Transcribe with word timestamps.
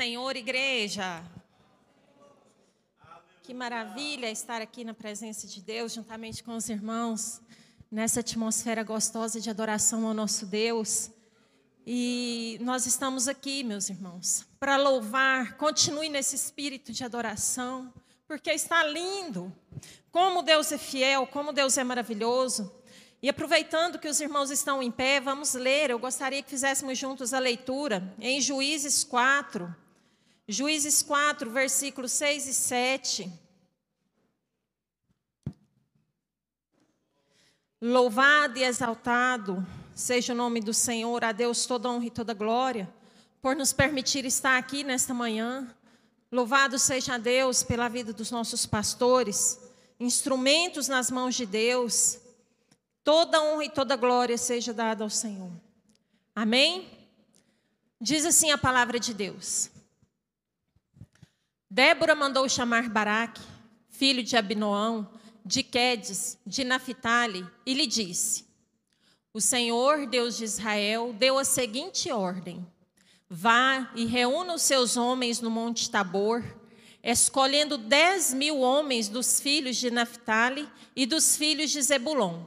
Senhor, 0.00 0.34
igreja. 0.34 1.22
Que 3.42 3.52
maravilha 3.52 4.30
estar 4.30 4.62
aqui 4.62 4.82
na 4.82 4.94
presença 4.94 5.46
de 5.46 5.60
Deus, 5.60 5.92
juntamente 5.92 6.42
com 6.42 6.56
os 6.56 6.70
irmãos, 6.70 7.42
nessa 7.92 8.20
atmosfera 8.20 8.82
gostosa 8.82 9.38
de 9.38 9.50
adoração 9.50 10.06
ao 10.06 10.14
nosso 10.14 10.46
Deus. 10.46 11.10
E 11.86 12.56
nós 12.62 12.86
estamos 12.86 13.28
aqui, 13.28 13.62
meus 13.62 13.90
irmãos, 13.90 14.46
para 14.58 14.78
louvar, 14.78 15.58
continue 15.58 16.08
nesse 16.08 16.34
espírito 16.34 16.92
de 16.92 17.04
adoração, 17.04 17.92
porque 18.26 18.50
está 18.50 18.82
lindo. 18.82 19.54
Como 20.10 20.40
Deus 20.40 20.72
é 20.72 20.78
fiel, 20.78 21.26
como 21.26 21.52
Deus 21.52 21.76
é 21.76 21.84
maravilhoso. 21.84 22.72
E 23.22 23.28
aproveitando 23.28 23.98
que 23.98 24.08
os 24.08 24.18
irmãos 24.18 24.50
estão 24.50 24.82
em 24.82 24.90
pé, 24.90 25.20
vamos 25.20 25.52
ler. 25.52 25.90
Eu 25.90 25.98
gostaria 25.98 26.42
que 26.42 26.48
fizéssemos 26.48 26.96
juntos 26.96 27.34
a 27.34 27.38
leitura 27.38 28.14
em 28.18 28.40
Juízes 28.40 29.04
4. 29.04 29.89
Juízes 30.50 31.02
4, 31.02 31.50
versículos 31.50 32.12
6 32.12 32.46
e 32.46 32.54
7. 32.54 33.32
Louvado 37.80 38.58
e 38.58 38.64
exaltado 38.64 39.66
seja 39.94 40.32
o 40.32 40.36
nome 40.36 40.60
do 40.60 40.74
Senhor, 40.74 41.24
a 41.24 41.32
Deus 41.32 41.64
toda 41.66 41.88
honra 41.88 42.06
e 42.06 42.10
toda 42.10 42.34
glória, 42.34 42.92
por 43.40 43.54
nos 43.54 43.72
permitir 43.72 44.24
estar 44.24 44.58
aqui 44.58 44.82
nesta 44.82 45.14
manhã. 45.14 45.74
Louvado 46.32 46.78
seja 46.78 47.18
Deus 47.18 47.62
pela 47.62 47.88
vida 47.88 48.12
dos 48.12 48.30
nossos 48.30 48.66
pastores, 48.66 49.60
instrumentos 49.98 50.88
nas 50.88 51.10
mãos 51.10 51.34
de 51.34 51.46
Deus 51.46 52.18
Toda 53.02 53.42
honra 53.42 53.64
e 53.64 53.70
toda 53.70 53.96
glória 53.96 54.36
seja 54.36 54.72
dada 54.72 55.04
ao 55.04 55.10
Senhor. 55.10 55.50
Amém? 56.34 56.88
Diz 58.00 58.24
assim 58.24 58.50
a 58.50 58.58
palavra 58.58 59.00
de 59.00 59.14
Deus. 59.14 59.70
Débora 61.70 62.16
mandou 62.16 62.48
chamar 62.48 62.88
Baraque, 62.88 63.40
filho 63.88 64.24
de 64.24 64.36
Abinoão, 64.36 65.08
de 65.46 65.62
Quedes, 65.62 66.36
de 66.44 66.64
Naphtali, 66.64 67.46
e 67.64 67.72
lhe 67.74 67.86
disse: 67.86 68.44
O 69.32 69.40
Senhor, 69.40 70.04
Deus 70.08 70.36
de 70.36 70.42
Israel, 70.42 71.14
deu 71.16 71.38
a 71.38 71.44
seguinte 71.44 72.10
ordem: 72.10 72.66
Vá 73.28 73.88
e 73.94 74.04
reúna 74.04 74.54
os 74.54 74.62
seus 74.62 74.96
homens 74.96 75.40
no 75.40 75.48
Monte 75.48 75.88
Tabor, 75.88 76.42
escolhendo 77.04 77.78
dez 77.78 78.34
mil 78.34 78.58
homens 78.58 79.08
dos 79.08 79.38
filhos 79.38 79.76
de 79.76 79.92
Naphtali 79.92 80.68
e 80.96 81.06
dos 81.06 81.36
filhos 81.36 81.70
de 81.70 81.80
Zebulon. 81.80 82.46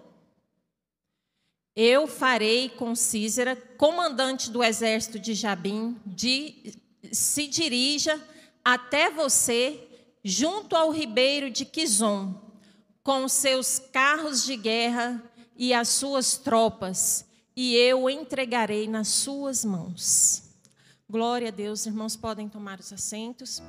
Eu 1.74 2.08
farei 2.08 2.68
com 2.68 2.94
Císera, 2.94 3.56
comandante 3.56 4.52
do 4.52 4.62
exército 4.62 5.18
de 5.18 5.34
Jabim, 5.34 5.98
de, 6.06 6.74
se 7.10 7.48
dirija 7.48 8.22
até 8.64 9.10
você, 9.10 9.88
junto 10.24 10.76
ao 10.76 10.92
ribeiro 10.92 11.50
de 11.50 11.66
Quizon, 11.66 12.42
com 13.04 13.28
seus 13.28 13.80
carros 13.80 14.46
de 14.46 14.56
guerra 14.56 15.22
e 15.58 15.74
as 15.74 15.90
suas 15.90 16.38
tropas, 16.38 17.26
e 17.56 17.76
eu 17.76 18.10
entregarei 18.10 18.88
nas 18.88 19.10
suas 19.10 19.64
mãos. 19.64 20.44
Glória 21.10 21.50
a 21.50 21.52
Deus, 21.52 21.86
irmãos, 21.86 22.16
podem 22.16 22.48
tomar 22.48 22.80
os 22.80 22.92
assentos. 22.92 23.62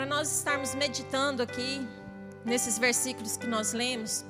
para 0.00 0.06
nós 0.06 0.34
estarmos 0.34 0.74
meditando 0.74 1.42
aqui 1.42 1.86
nesses 2.42 2.78
versículos 2.78 3.36
que 3.36 3.46
nós 3.46 3.74
lemos, 3.74 4.24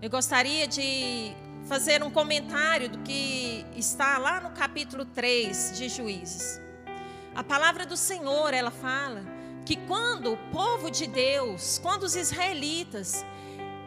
eu 0.00 0.08
gostaria 0.08 0.64
de 0.64 1.34
fazer 1.68 2.02
um 2.02 2.10
comentário 2.10 2.88
do 2.88 2.98
que 3.00 3.64
está 3.76 4.16
lá 4.16 4.40
no 4.40 4.50
capítulo 4.50 5.04
3 5.04 5.76
de 5.76 5.90
Juízes. 5.90 6.58
A 7.34 7.44
palavra 7.44 7.84
do 7.84 7.94
Senhor, 7.94 8.54
ela 8.54 8.70
fala 8.70 9.22
que 9.66 9.76
quando 9.76 10.32
o 10.32 10.36
povo 10.50 10.90
de 10.90 11.06
Deus, 11.06 11.78
quando 11.78 12.04
os 12.04 12.16
israelitas, 12.16 13.22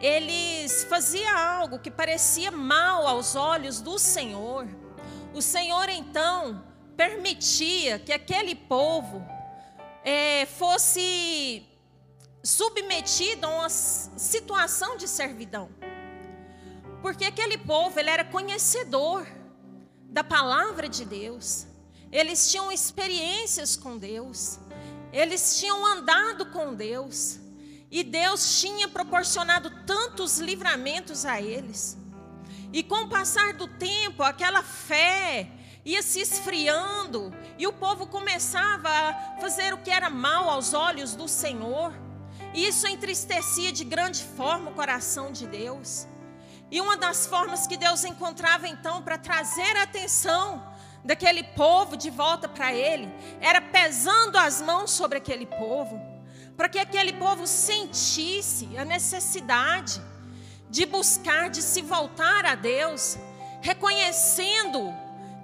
eles 0.00 0.84
faziam 0.84 1.36
algo 1.36 1.80
que 1.80 1.90
parecia 1.90 2.52
mal 2.52 3.04
aos 3.04 3.34
olhos 3.34 3.80
do 3.80 3.98
Senhor, 3.98 4.68
o 5.34 5.42
Senhor 5.42 5.88
então 5.88 6.64
permitia 6.96 7.98
que 7.98 8.12
aquele 8.12 8.54
povo 8.54 9.26
é, 10.04 10.46
fosse 10.46 11.66
submetido 12.44 13.44
a 13.44 13.50
uma 13.50 13.68
situação 13.68 14.96
de 14.96 15.08
servidão. 15.08 15.68
Porque 17.02 17.24
aquele 17.24 17.58
povo, 17.58 17.98
ele 17.98 18.08
era 18.08 18.24
conhecedor 18.24 19.26
da 20.08 20.22
palavra 20.22 20.88
de 20.88 21.04
Deus. 21.04 21.66
Eles 22.12 22.50
tinham 22.50 22.70
experiências 22.70 23.76
com 23.76 23.98
Deus. 23.98 24.60
Eles 25.12 25.58
tinham 25.58 25.84
andado 25.84 26.46
com 26.46 26.72
Deus. 26.72 27.40
E 27.90 28.04
Deus 28.04 28.60
tinha 28.60 28.86
proporcionado 28.86 29.68
tantos 29.84 30.38
livramentos 30.38 31.26
a 31.26 31.40
eles. 31.42 31.98
E 32.72 32.82
com 32.82 33.02
o 33.02 33.08
passar 33.08 33.52
do 33.54 33.66
tempo, 33.66 34.22
aquela 34.22 34.62
fé 34.62 35.50
ia 35.84 36.02
se 36.02 36.20
esfriando 36.20 37.34
e 37.58 37.66
o 37.66 37.72
povo 37.72 38.06
começava 38.06 38.88
a 38.88 39.36
fazer 39.40 39.74
o 39.74 39.78
que 39.78 39.90
era 39.90 40.08
mal 40.08 40.48
aos 40.48 40.72
olhos 40.72 41.14
do 41.14 41.26
Senhor. 41.26 41.92
E 42.54 42.66
isso 42.66 42.86
entristecia 42.86 43.72
de 43.72 43.84
grande 43.84 44.22
forma 44.22 44.70
o 44.70 44.74
coração 44.74 45.32
de 45.32 45.46
Deus. 45.46 46.06
E 46.72 46.80
uma 46.80 46.96
das 46.96 47.26
formas 47.26 47.66
que 47.66 47.76
Deus 47.76 48.02
encontrava 48.02 48.66
então 48.66 49.02
para 49.02 49.18
trazer 49.18 49.76
a 49.76 49.82
atenção 49.82 50.66
daquele 51.04 51.44
povo 51.44 51.98
de 51.98 52.08
volta 52.08 52.48
para 52.48 52.72
Ele 52.72 53.12
era 53.42 53.60
pesando 53.60 54.38
as 54.38 54.62
mãos 54.62 54.90
sobre 54.90 55.18
aquele 55.18 55.44
povo, 55.44 56.00
para 56.56 56.70
que 56.70 56.78
aquele 56.78 57.12
povo 57.12 57.46
sentisse 57.46 58.74
a 58.78 58.86
necessidade 58.86 60.00
de 60.70 60.86
buscar, 60.86 61.50
de 61.50 61.60
se 61.60 61.82
voltar 61.82 62.46
a 62.46 62.54
Deus, 62.54 63.18
reconhecendo 63.60 64.94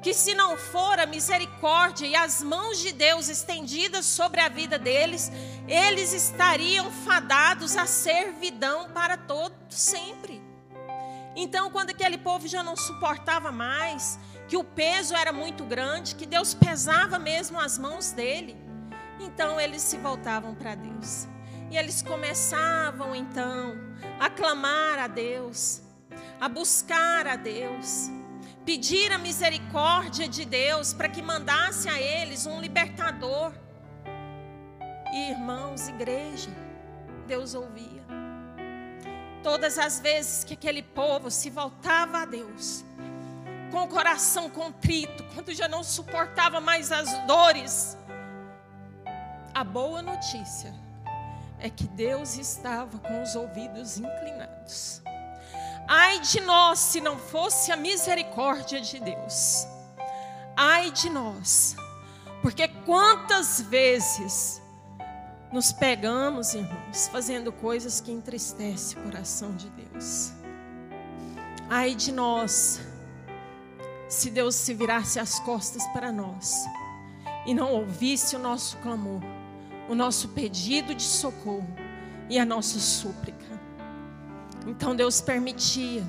que 0.02 0.14
se 0.14 0.32
não 0.32 0.56
for 0.56 0.98
a 0.98 1.04
misericórdia 1.04 2.06
e 2.06 2.16
as 2.16 2.42
mãos 2.42 2.78
de 2.78 2.90
Deus 2.90 3.28
estendidas 3.28 4.06
sobre 4.06 4.40
a 4.40 4.48
vida 4.48 4.78
deles, 4.78 5.30
eles 5.66 6.14
estariam 6.14 6.90
fadados 6.90 7.76
à 7.76 7.84
servidão 7.84 8.88
para 8.92 9.18
todo 9.18 9.54
sempre. 9.68 10.47
Então, 11.40 11.70
quando 11.70 11.90
aquele 11.90 12.18
povo 12.18 12.48
já 12.48 12.64
não 12.64 12.76
suportava 12.76 13.52
mais, 13.52 14.18
que 14.48 14.56
o 14.56 14.64
peso 14.64 15.14
era 15.14 15.32
muito 15.32 15.64
grande, 15.64 16.16
que 16.16 16.26
Deus 16.26 16.52
pesava 16.52 17.16
mesmo 17.16 17.60
as 17.60 17.78
mãos 17.78 18.10
dele, 18.10 18.56
então 19.20 19.60
eles 19.60 19.82
se 19.82 19.98
voltavam 19.98 20.52
para 20.56 20.74
Deus. 20.74 21.28
E 21.70 21.76
eles 21.76 22.02
começavam 22.02 23.14
então 23.14 23.76
a 24.18 24.28
clamar 24.28 24.98
a 24.98 25.06
Deus, 25.06 25.80
a 26.40 26.48
buscar 26.48 27.28
a 27.28 27.36
Deus 27.36 28.10
pedir 28.68 29.10
a 29.12 29.16
misericórdia 29.16 30.28
de 30.28 30.44
Deus 30.44 30.92
para 30.92 31.08
que 31.08 31.22
mandasse 31.22 31.88
a 31.88 31.98
eles 31.98 32.44
um 32.44 32.60
libertador. 32.60 33.50
E 35.10 35.30
irmãos, 35.30 35.88
igreja, 35.88 36.50
Deus 37.26 37.54
ouvia. 37.54 37.97
Todas 39.42 39.78
as 39.78 40.00
vezes 40.00 40.44
que 40.44 40.54
aquele 40.54 40.82
povo 40.82 41.30
se 41.30 41.48
voltava 41.50 42.18
a 42.18 42.24
Deus, 42.24 42.84
com 43.70 43.84
o 43.84 43.88
coração 43.88 44.50
contrito, 44.50 45.24
quando 45.34 45.54
já 45.54 45.68
não 45.68 45.84
suportava 45.84 46.60
mais 46.60 46.90
as 46.90 47.12
dores, 47.26 47.96
a 49.54 49.64
boa 49.64 50.02
notícia 50.02 50.74
é 51.60 51.68
que 51.68 51.86
Deus 51.88 52.36
estava 52.36 52.98
com 52.98 53.22
os 53.22 53.34
ouvidos 53.34 53.98
inclinados. 53.98 55.02
Ai 55.86 56.20
de 56.20 56.40
nós 56.40 56.78
se 56.78 57.00
não 57.00 57.18
fosse 57.18 57.72
a 57.72 57.76
misericórdia 57.76 58.80
de 58.80 59.00
Deus. 59.00 59.66
Ai 60.56 60.90
de 60.90 61.08
nós. 61.08 61.74
Porque 62.42 62.68
quantas 62.68 63.60
vezes 63.62 64.62
nos 65.52 65.72
pegamos, 65.72 66.54
irmãos, 66.54 67.08
fazendo 67.08 67.50
coisas 67.50 68.00
que 68.00 68.12
entristecem 68.12 68.98
o 68.98 69.04
coração 69.04 69.54
de 69.54 69.70
Deus. 69.70 70.32
Ai 71.70 71.94
de 71.94 72.12
nós, 72.12 72.80
se 74.08 74.30
Deus 74.30 74.54
se 74.54 74.74
virasse 74.74 75.18
as 75.18 75.38
costas 75.40 75.86
para 75.88 76.12
nós 76.12 76.64
e 77.46 77.54
não 77.54 77.72
ouvisse 77.72 78.36
o 78.36 78.38
nosso 78.38 78.76
clamor, 78.78 79.22
o 79.88 79.94
nosso 79.94 80.28
pedido 80.28 80.94
de 80.94 81.02
socorro 81.02 81.68
e 82.28 82.38
a 82.38 82.44
nossa 82.44 82.78
súplica. 82.78 83.46
Então 84.66 84.94
Deus 84.94 85.20
permitia. 85.20 86.04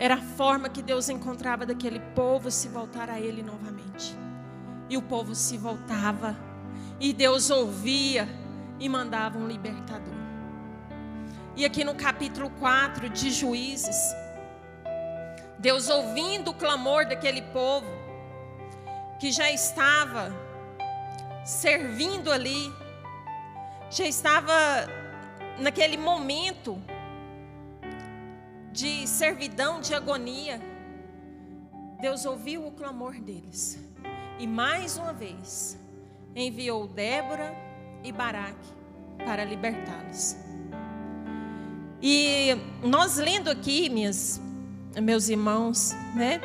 Era 0.00 0.14
a 0.14 0.22
forma 0.22 0.68
que 0.68 0.82
Deus 0.82 1.08
encontrava 1.08 1.66
daquele 1.66 2.00
povo 2.14 2.50
se 2.50 2.68
voltar 2.68 3.10
a 3.10 3.20
Ele 3.20 3.42
novamente. 3.42 4.16
E 4.88 4.96
o 4.96 5.02
povo 5.02 5.34
se 5.34 5.56
voltava. 5.56 6.36
E 7.00 7.12
Deus 7.12 7.50
ouvia 7.50 8.28
e 8.78 8.88
mandava 8.88 9.38
um 9.38 9.46
libertador. 9.46 10.14
E 11.56 11.64
aqui 11.64 11.82
no 11.82 11.94
capítulo 11.94 12.50
4 12.50 13.08
de 13.08 13.30
Juízes, 13.30 14.14
Deus 15.58 15.88
ouvindo 15.88 16.52
o 16.52 16.54
clamor 16.54 17.06
daquele 17.06 17.42
povo 17.42 17.88
que 19.18 19.32
já 19.32 19.50
estava 19.50 20.32
servindo 21.44 22.30
ali, 22.30 22.72
já 23.90 24.04
estava 24.04 24.52
naquele 25.58 25.96
momento 25.96 26.80
de 28.70 29.08
servidão, 29.08 29.80
de 29.80 29.94
agonia. 29.94 30.60
Deus 32.00 32.24
ouviu 32.24 32.64
o 32.64 32.70
clamor 32.70 33.20
deles 33.20 33.76
e 34.38 34.46
mais 34.46 34.96
uma 34.96 35.12
vez 35.12 35.76
enviou 36.36 36.86
Débora 36.86 37.67
e 38.02 38.12
Baraque 38.12 38.68
para 39.24 39.44
libertá-los. 39.44 40.36
E 42.00 42.54
nós 42.82 43.16
lendo 43.16 43.50
aqui, 43.50 43.88
minhas, 43.88 44.40
meus 45.02 45.28
irmãos, 45.28 45.92
né, 46.14 46.40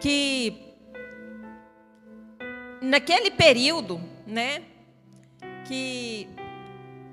que 0.00 0.74
naquele 2.80 3.30
período, 3.30 4.00
né, 4.26 4.62
que 5.66 6.28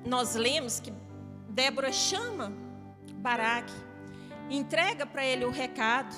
nós 0.05 0.35
lemos 0.35 0.79
que 0.79 0.93
Débora 1.49 1.91
chama 1.91 2.53
Baraque, 3.17 3.73
entrega 4.49 5.05
para 5.05 5.25
ele 5.25 5.45
o 5.45 5.51
recado 5.51 6.15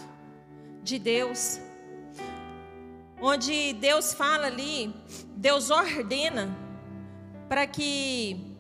de 0.84 1.00
Deus, 1.00 1.60
onde 3.20 3.74
Deus 3.74 4.14
fala 4.14 4.48
ali, 4.48 4.94
Deus 5.36 5.72
ordena 5.72 6.65
para 7.48 7.68
que 7.68 8.56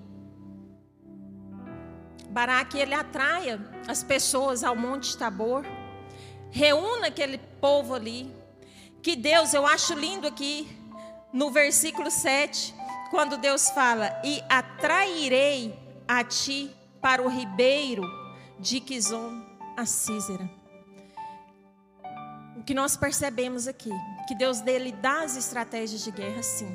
Baraque 2.29 2.77
ele 2.77 2.93
atraia 2.93 3.59
as 3.87 4.03
pessoas 4.03 4.63
ao 4.63 4.75
Monte 4.75 5.17
Tabor, 5.17 5.65
reúna 6.51 7.07
aquele 7.07 7.37
povo 7.37 7.93
ali. 7.93 8.29
Que 9.01 9.15
Deus, 9.15 9.53
eu 9.53 9.65
acho 9.65 9.93
lindo 9.93 10.27
aqui 10.27 10.67
no 11.31 11.49
versículo 11.51 12.11
7, 12.11 12.75
quando 13.09 13.37
Deus 13.37 13.69
fala: 13.69 14.19
"E 14.23 14.43
atrairei 14.49 15.77
a 16.07 16.23
ti 16.23 16.75
para 17.01 17.21
o 17.21 17.29
ribeiro 17.29 18.03
de 18.59 18.79
Quizon, 18.79 19.41
a 19.77 19.85
Císera". 19.85 20.49
O 22.57 22.63
que 22.63 22.73
nós 22.73 22.97
percebemos 22.97 23.67
aqui, 23.67 23.91
que 24.27 24.35
Deus 24.35 24.59
dele 24.59 24.91
dá 24.91 25.21
as 25.21 25.37
estratégias 25.37 26.03
de 26.03 26.11
guerra, 26.11 26.43
sim. 26.43 26.73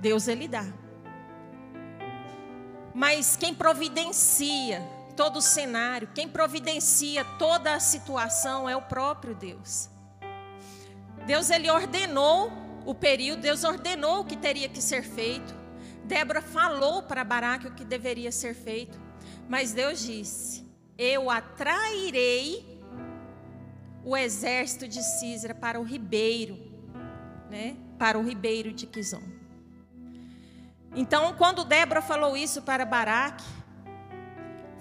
Deus 0.00 0.26
ele 0.26 0.48
dá. 0.48 0.64
Mas 2.94 3.36
quem 3.36 3.54
providencia 3.54 4.82
todo 5.16 5.38
o 5.38 5.42
cenário, 5.42 6.08
quem 6.14 6.28
providencia 6.28 7.24
toda 7.38 7.74
a 7.74 7.80
situação 7.80 8.68
é 8.68 8.76
o 8.76 8.82
próprio 8.82 9.34
Deus. 9.34 9.88
Deus 11.26 11.50
ele 11.50 11.70
ordenou 11.70 12.50
o 12.84 12.94
período, 12.94 13.42
Deus 13.42 13.64
ordenou 13.64 14.20
o 14.20 14.24
que 14.24 14.36
teria 14.36 14.68
que 14.68 14.82
ser 14.82 15.02
feito. 15.02 15.54
Débora 16.04 16.42
falou 16.42 17.02
para 17.02 17.24
Baraque 17.24 17.68
o 17.68 17.74
que 17.74 17.84
deveria 17.84 18.32
ser 18.32 18.54
feito, 18.54 19.00
mas 19.48 19.72
Deus 19.72 20.00
disse: 20.00 20.66
Eu 20.98 21.30
atrairei 21.30 22.82
o 24.04 24.16
exército 24.16 24.88
de 24.88 25.02
Císera 25.02 25.54
para 25.54 25.80
o 25.80 25.84
ribeiro, 25.84 26.58
né? 27.48 27.76
Para 27.98 28.18
o 28.18 28.22
ribeiro 28.22 28.72
de 28.72 28.86
Quizon. 28.86 29.41
Então, 30.94 31.34
quando 31.34 31.64
Débora 31.64 32.02
falou 32.02 32.36
isso 32.36 32.62
para 32.62 32.84
Baraque, 32.84 33.44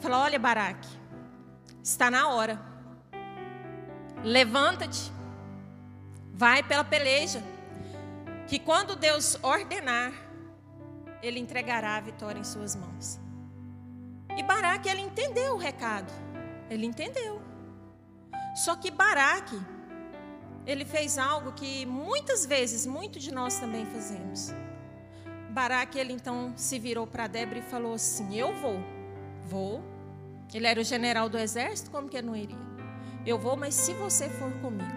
Falou: 0.02 0.22
Olha, 0.22 0.40
Baraque, 0.40 0.90
está 1.84 2.10
na 2.10 2.28
hora. 2.28 2.60
Levanta-te, 4.24 5.12
vai 6.34 6.64
pela 6.64 6.84
peleja, 6.84 7.42
que 8.48 8.58
quando 8.58 8.96
Deus 8.96 9.38
ordenar, 9.44 10.12
Ele 11.22 11.40
entregará 11.40 11.98
a 11.98 12.02
vitória 12.02 12.40
em 12.40 12.44
suas 12.44 12.76
mãos. 12.76 13.20
E 14.36 14.42
Baraque, 14.42 14.90
ele 14.90 15.02
entendeu 15.02 15.54
o 15.54 15.58
recado, 15.58 16.12
ele 16.68 16.86
entendeu. 16.86 17.40
Só 18.56 18.76
que 18.76 18.90
Baraque, 18.90 19.60
ele 20.66 20.84
fez 20.84 21.20
algo 21.20 21.52
que 21.52 21.86
muitas 21.86 22.44
vezes, 22.44 22.88
muitos 22.88 23.22
de 23.22 23.32
nós 23.32 23.60
também 23.60 23.86
fazemos. 23.86 24.52
Baraque, 25.52 26.00
ele 26.00 26.14
então 26.14 26.54
se 26.56 26.80
virou 26.80 27.06
para 27.06 27.28
Débora 27.28 27.60
e 27.60 27.62
falou 27.62 27.94
assim: 27.94 28.38
Eu 28.38 28.56
vou, 28.56 28.80
vou, 29.44 29.84
ele 30.54 30.66
era 30.66 30.80
o 30.80 30.84
general 30.84 31.28
do 31.28 31.38
exército, 31.38 31.92
como 31.92 32.08
que 32.08 32.18
eu 32.18 32.24
não 32.24 32.36
iria? 32.36 32.72
Eu 33.26 33.38
vou, 33.38 33.58
mas 33.58 33.76
se 33.76 33.94
você 33.94 34.30
for 34.30 34.52
comigo. 34.62 34.90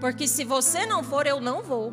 Porque 0.00 0.28
se 0.28 0.44
você 0.44 0.86
não 0.86 1.02
for, 1.02 1.26
eu 1.26 1.40
não 1.40 1.62
vou. 1.62 1.92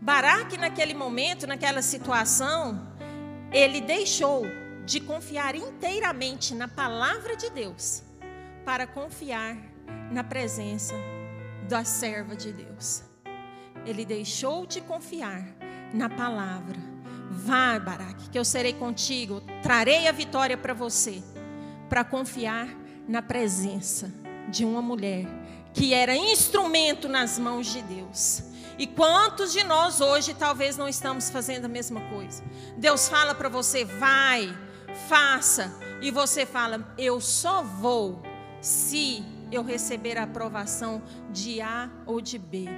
Baraque, 0.00 0.58
naquele 0.58 0.92
momento, 0.92 1.46
naquela 1.46 1.80
situação, 1.80 2.88
ele 3.52 3.80
deixou 3.80 4.44
de 4.84 4.98
confiar 4.98 5.54
inteiramente 5.54 6.54
na 6.54 6.66
palavra 6.66 7.36
de 7.36 7.50
Deus 7.50 8.02
para 8.64 8.86
confiar 8.86 9.56
na 10.10 10.24
presença 10.24 10.94
da 11.68 11.84
serva 11.84 12.34
de 12.34 12.52
Deus. 12.52 13.04
Ele 13.86 14.04
deixou 14.04 14.66
de 14.66 14.80
confiar 14.80 15.59
na 15.92 16.08
palavra. 16.08 16.78
Vai, 17.30 17.78
Baraque, 17.78 18.28
que 18.30 18.38
eu 18.38 18.44
serei 18.44 18.72
contigo, 18.72 19.42
trarei 19.62 20.08
a 20.08 20.12
vitória 20.12 20.56
para 20.56 20.74
você 20.74 21.22
para 21.88 22.04
confiar 22.04 22.68
na 23.08 23.20
presença 23.20 24.12
de 24.48 24.64
uma 24.64 24.80
mulher 24.80 25.26
que 25.72 25.92
era 25.94 26.16
instrumento 26.16 27.08
nas 27.08 27.38
mãos 27.38 27.66
de 27.66 27.82
Deus. 27.82 28.42
E 28.78 28.86
quantos 28.86 29.52
de 29.52 29.62
nós 29.62 30.00
hoje 30.00 30.34
talvez 30.34 30.76
não 30.76 30.88
estamos 30.88 31.28
fazendo 31.28 31.66
a 31.66 31.68
mesma 31.68 32.00
coisa? 32.02 32.42
Deus 32.76 33.08
fala 33.08 33.34
para 33.34 33.48
você, 33.48 33.84
vai, 33.84 34.56
faça, 35.08 35.72
e 36.00 36.10
você 36.10 36.46
fala, 36.46 36.94
eu 36.96 37.20
só 37.20 37.62
vou 37.62 38.22
se 38.60 39.22
eu 39.52 39.62
receber 39.62 40.16
a 40.16 40.22
aprovação 40.22 41.02
de 41.30 41.60
A 41.60 41.90
ou 42.06 42.20
de 42.20 42.38
B. 42.38 42.68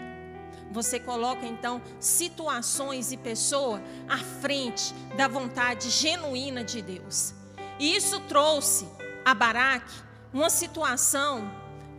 Você 0.73 0.99
coloca 0.99 1.45
então 1.45 1.83
situações 2.01 3.13
e 3.13 3.17
pessoa 3.19 3.83
à 4.09 4.17
frente 4.19 4.95
da 5.17 5.29
vontade 5.29 5.91
genuína 5.91 6.65
de 6.65 6.81
Deus. 6.81 7.35
E 7.79 7.95
isso 7.95 8.19
trouxe 8.21 8.89
a 9.23 9.35
Baraque 9.35 9.93
uma 10.33 10.49
situação 10.49 11.53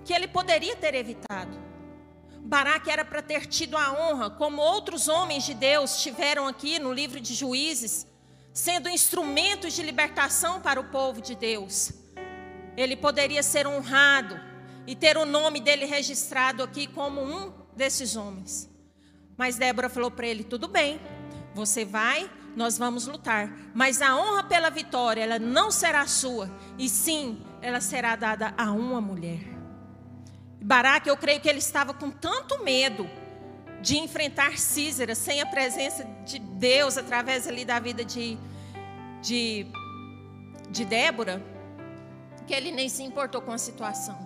que 0.04 0.12
ele 0.12 0.28
poderia 0.28 0.76
ter 0.76 0.96
evitado. 0.96 1.56
Baraque 2.40 2.90
era 2.90 3.06
para 3.06 3.22
ter 3.22 3.46
tido 3.46 3.78
a 3.78 3.94
honra, 3.94 4.32
como 4.32 4.62
outros 4.62 5.08
homens 5.08 5.44
de 5.46 5.54
Deus 5.54 6.02
tiveram 6.02 6.48
aqui 6.48 6.80
no 6.80 6.92
livro 6.92 7.22
de 7.22 7.34
Juízes, 7.34 8.08
sendo 8.52 8.90
instrumentos 8.90 9.74
de 9.74 9.84
libertação 9.84 10.60
para 10.60 10.80
o 10.80 10.86
povo 10.86 11.22
de 11.22 11.36
Deus. 11.36 11.94
Ele 12.76 12.98
poderia 12.98 13.44
ser 13.44 13.68
honrado 13.68 14.40
e 14.88 14.96
ter 14.96 15.16
o 15.16 15.26
nome 15.26 15.60
dele 15.60 15.86
registrado 15.86 16.64
aqui 16.64 16.88
como 16.88 17.22
um 17.22 17.63
desses 17.76 18.16
homens. 18.16 18.70
Mas 19.38 19.58
Débora 19.58 19.90
falou 19.90 20.12
para 20.12 20.28
ele: 20.28 20.44
tudo 20.44 20.68
bem, 20.68 21.00
você 21.54 21.84
vai 21.86 22.30
nós 22.56 22.78
vamos 22.78 23.08
lutar. 23.08 23.52
Mas 23.74 24.02
a 24.02 24.16
honra 24.16 24.44
pela 24.44 24.70
vitória, 24.70 25.22
ela 25.22 25.40
não 25.40 25.72
será 25.72 26.06
sua, 26.08 26.50
e 26.78 26.88
sim, 26.88 27.42
ela 27.62 27.82
será 27.82 28.16
dada 28.16 28.54
a 28.58 28.72
uma 28.72 29.02
mulher. 29.02 29.42
Baraque, 30.62 31.10
eu 31.10 31.18
creio 31.18 31.42
que 31.42 31.50
ele 31.50 31.60
estava 31.60 31.94
com 31.94 32.10
tanto 32.10 32.64
medo 32.64 33.10
de 33.82 33.98
enfrentar 33.98 34.58
Císera 34.58 35.14
sem 35.14 35.42
a 35.42 35.46
presença 35.46 36.06
de 36.26 36.40
Deus 36.40 36.98
através 36.98 37.48
ali 37.48 37.66
da 37.66 37.80
vida 37.80 38.06
de, 38.06 38.38
de, 39.22 39.68
de 40.70 40.86
Débora, 40.86 41.44
que 42.48 42.54
ele 42.54 42.72
nem 42.72 42.88
se 42.88 43.04
importou 43.04 43.42
com 43.42 43.52
a 43.52 43.58
situação. 43.58 44.18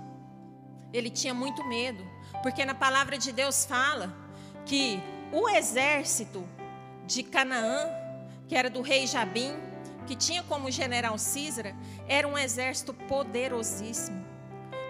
Ele 0.93 1.09
tinha 1.09 1.33
muito 1.33 1.67
medo, 1.67 2.03
porque 2.47 2.63
na 2.63 2.73
palavra 2.73 3.17
de 3.17 3.33
Deus 3.33 3.65
fala 3.65 4.15
que 4.65 5.03
o 5.33 5.49
exército 5.49 6.47
de 7.05 7.21
Canaã 7.21 7.89
que 8.47 8.55
era 8.55 8.69
do 8.69 8.81
rei 8.81 9.05
Jabim, 9.05 9.53
que 10.05 10.15
tinha 10.15 10.41
como 10.43 10.71
general 10.71 11.17
Císara, 11.17 11.75
era 12.07 12.25
um 12.25 12.37
exército 12.37 12.93
poderosíssimo. 12.93 14.25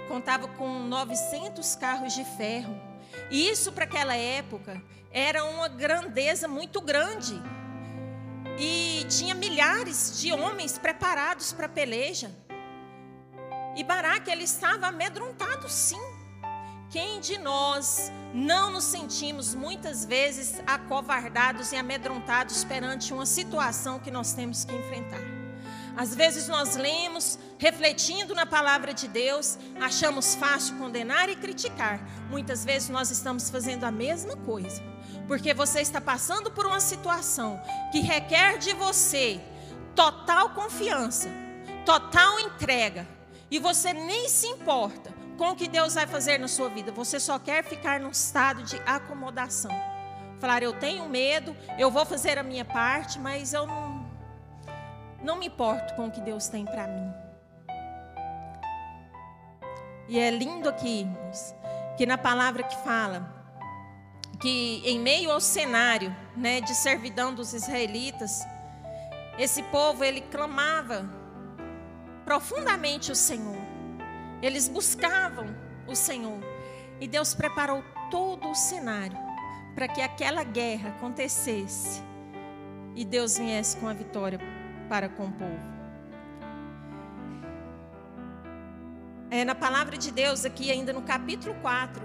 Contava 0.08 0.48
com 0.50 0.84
900 0.84 1.76
carros 1.78 2.14
de 2.14 2.24
ferro. 2.24 2.80
E 3.32 3.50
isso 3.50 3.72
para 3.72 3.86
aquela 3.86 4.16
época 4.16 4.80
era 5.12 5.44
uma 5.44 5.68
grandeza 5.68 6.48
muito 6.48 6.80
grande. 6.80 7.42
E 8.60 9.04
tinha 9.10 9.34
milhares 9.34 10.22
de 10.22 10.32
homens 10.32 10.78
preparados 10.78 11.54
para 11.54 11.66
a 11.66 11.70
peleja. 11.70 12.30
E 13.76 13.84
Baraque 13.84 14.30
ele 14.30 14.44
estava 14.44 14.86
amedrontado 14.86 15.68
sim. 15.68 16.17
Quem 16.90 17.20
de 17.20 17.38
nós 17.38 18.10
não 18.34 18.72
nos 18.72 18.86
sentimos 18.86 19.54
muitas 19.54 20.06
vezes 20.06 20.62
acovardados 20.66 21.74
e 21.74 21.76
amedrontados 21.76 22.64
perante 22.64 23.14
uma 23.14 23.26
situação 23.26 24.00
que 24.00 24.10
nós 24.10 24.32
temos 24.32 24.64
que 24.64 24.74
enfrentar? 24.74 25.20
Às 25.98 26.16
vezes 26.16 26.48
nós 26.48 26.78
lemos, 26.78 27.38
refletindo 27.58 28.34
na 28.34 28.46
palavra 28.46 28.94
de 28.94 29.06
Deus, 29.10 29.58
achamos 29.82 30.36
fácil 30.36 30.78
condenar 30.78 31.28
e 31.28 31.36
criticar. 31.36 32.00
Muitas 32.30 32.64
vezes 32.64 32.88
nós 32.88 33.12
estamos 33.12 33.50
fazendo 33.50 33.84
a 33.84 33.92
mesma 33.92 34.38
coisa, 34.38 34.82
porque 35.28 35.54
você 35.54 35.82
está 35.82 36.00
passando 36.00 36.50
por 36.50 36.66
uma 36.66 36.80
situação 36.80 37.60
que 37.92 38.00
requer 38.00 38.60
de 38.60 38.74
você 38.74 39.42
total 39.94 40.52
confiança, 40.52 41.28
total 41.86 42.40
entrega, 42.40 43.06
e 43.52 43.60
você 43.60 43.92
nem 43.92 44.30
se 44.30 44.48
importa 44.48 45.17
com 45.38 45.52
o 45.52 45.56
que 45.56 45.68
Deus 45.68 45.94
vai 45.94 46.08
fazer 46.08 46.38
na 46.40 46.48
sua 46.48 46.68
vida, 46.70 46.92
você 46.92 47.20
só 47.20 47.38
quer 47.38 47.64
ficar 47.64 48.00
num 48.00 48.10
estado 48.10 48.64
de 48.64 48.76
acomodação. 48.86 49.72
Falar, 50.40 50.64
eu 50.64 50.74
tenho 50.74 51.08
medo, 51.08 51.56
eu 51.78 51.90
vou 51.90 52.06
fazer 52.06 52.38
a 52.38 52.44
minha 52.44 52.66
parte, 52.66 53.20
mas 53.20 53.54
eu 53.54 53.66
não, 53.66 54.06
não 55.22 55.38
me 55.38 55.48
importo 55.48 55.96
com 55.96 56.08
o 56.08 56.12
que 56.12 56.22
Deus 56.22 56.48
tem 56.48 56.66
para 56.66 56.88
mim. 56.88 57.14
E 60.10 60.20
é 60.20 60.32
lindo 60.32 60.70
aqui, 60.70 61.02
irmãos, 61.02 61.54
que 61.98 62.06
na 62.06 62.18
palavra 62.18 62.64
que 62.64 62.76
fala 62.78 63.36
que 64.40 64.82
em 64.86 65.00
meio 65.00 65.32
ao 65.32 65.42
cenário, 65.42 66.16
né, 66.36 66.62
de 66.62 66.76
servidão 66.76 67.34
dos 67.34 67.54
israelitas, 67.54 68.46
esse 69.38 69.64
povo 69.64 70.04
ele 70.04 70.22
clamava 70.22 71.10
profundamente 72.24 73.12
o 73.12 73.16
Senhor. 73.16 73.67
Eles 74.42 74.68
buscavam 74.68 75.48
o 75.88 75.96
Senhor. 75.96 76.40
E 77.00 77.08
Deus 77.08 77.34
preparou 77.34 77.84
todo 78.10 78.50
o 78.50 78.56
cenário 78.56 79.18
para 79.76 79.88
que 79.88 80.02
aquela 80.02 80.44
guerra 80.44 80.90
acontecesse 80.90 82.02
e 82.96 83.06
Deus 83.06 83.38
viesse 83.38 83.78
com 83.78 83.88
a 83.88 83.94
vitória 83.94 84.40
para 84.90 85.08
com 85.08 85.26
o 85.26 85.32
povo. 85.32 85.78
É, 89.30 89.46
na 89.46 89.54
palavra 89.54 89.98
de 89.98 90.12
Deus, 90.12 90.46
aqui 90.46 90.72
ainda 90.72 90.92
no 90.92 91.04
capítulo 91.04 91.54
4 91.62 92.02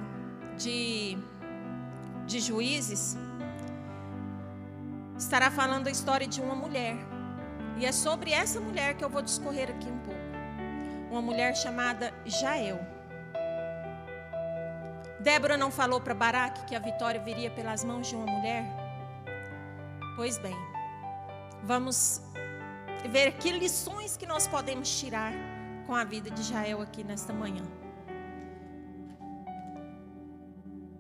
de, 0.58 1.16
de 2.26 2.40
Juízes, 2.40 3.16
estará 5.16 5.50
falando 5.50 5.86
a 5.86 5.90
história 5.90 6.26
de 6.26 6.42
uma 6.42 6.54
mulher. 6.54 6.96
E 7.78 7.86
é 7.86 7.92
sobre 7.92 8.32
essa 8.32 8.60
mulher 8.60 8.94
que 8.94 9.04
eu 9.04 9.08
vou 9.08 9.22
discorrer 9.22 9.70
aqui 9.70 9.88
um 9.88 9.98
pouco. 10.00 10.21
Uma 11.12 11.21
mulher 11.21 11.54
chamada 11.54 12.11
Jael. 12.25 12.81
Débora 15.21 15.59
não 15.59 15.71
falou 15.71 16.00
para 16.00 16.14
Baraque 16.14 16.64
que 16.64 16.75
a 16.75 16.78
vitória 16.78 17.21
viria 17.21 17.50
pelas 17.50 17.85
mãos 17.85 18.09
de 18.09 18.16
uma 18.16 18.25
mulher? 18.25 18.64
Pois 20.16 20.38
bem, 20.38 20.57
vamos 21.64 22.23
ver 23.11 23.33
que 23.33 23.50
lições 23.52 24.16
que 24.16 24.25
nós 24.25 24.49
podemos 24.49 24.88
tirar 24.99 25.35
com 25.87 25.95
a 25.95 26.02
vida 26.02 26.31
de 26.31 26.42
Jael 26.42 26.81
aqui 26.81 27.04
nesta 27.04 27.31
manhã. 27.31 27.62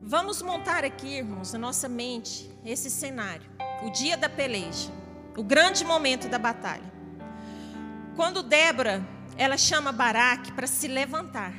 Vamos 0.02 0.42
montar 0.42 0.84
aqui, 0.84 1.20
irmãos, 1.20 1.54
na 1.54 1.58
nossa 1.58 1.88
mente 1.88 2.50
esse 2.66 2.90
cenário, 2.90 3.50
o 3.82 3.88
dia 3.88 4.18
da 4.18 4.28
peleja, 4.28 4.90
o 5.34 5.42
grande 5.42 5.86
momento 5.86 6.28
da 6.28 6.38
batalha. 6.38 6.92
Quando 8.14 8.42
Débora, 8.42 9.02
ela 9.36 9.56
chama 9.56 9.92
Baraque 9.92 10.52
para 10.52 10.66
se 10.66 10.88
levantar 10.88 11.52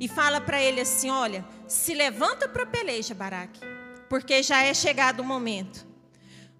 e 0.00 0.08
fala 0.08 0.40
para 0.40 0.60
ele 0.60 0.80
assim: 0.80 1.10
Olha, 1.10 1.44
se 1.66 1.94
levanta 1.94 2.48
para 2.48 2.64
a 2.64 2.66
peleja, 2.66 3.14
Baraque, 3.14 3.60
porque 4.08 4.42
já 4.42 4.62
é 4.62 4.74
chegado 4.74 5.20
o 5.20 5.24
momento. 5.24 5.86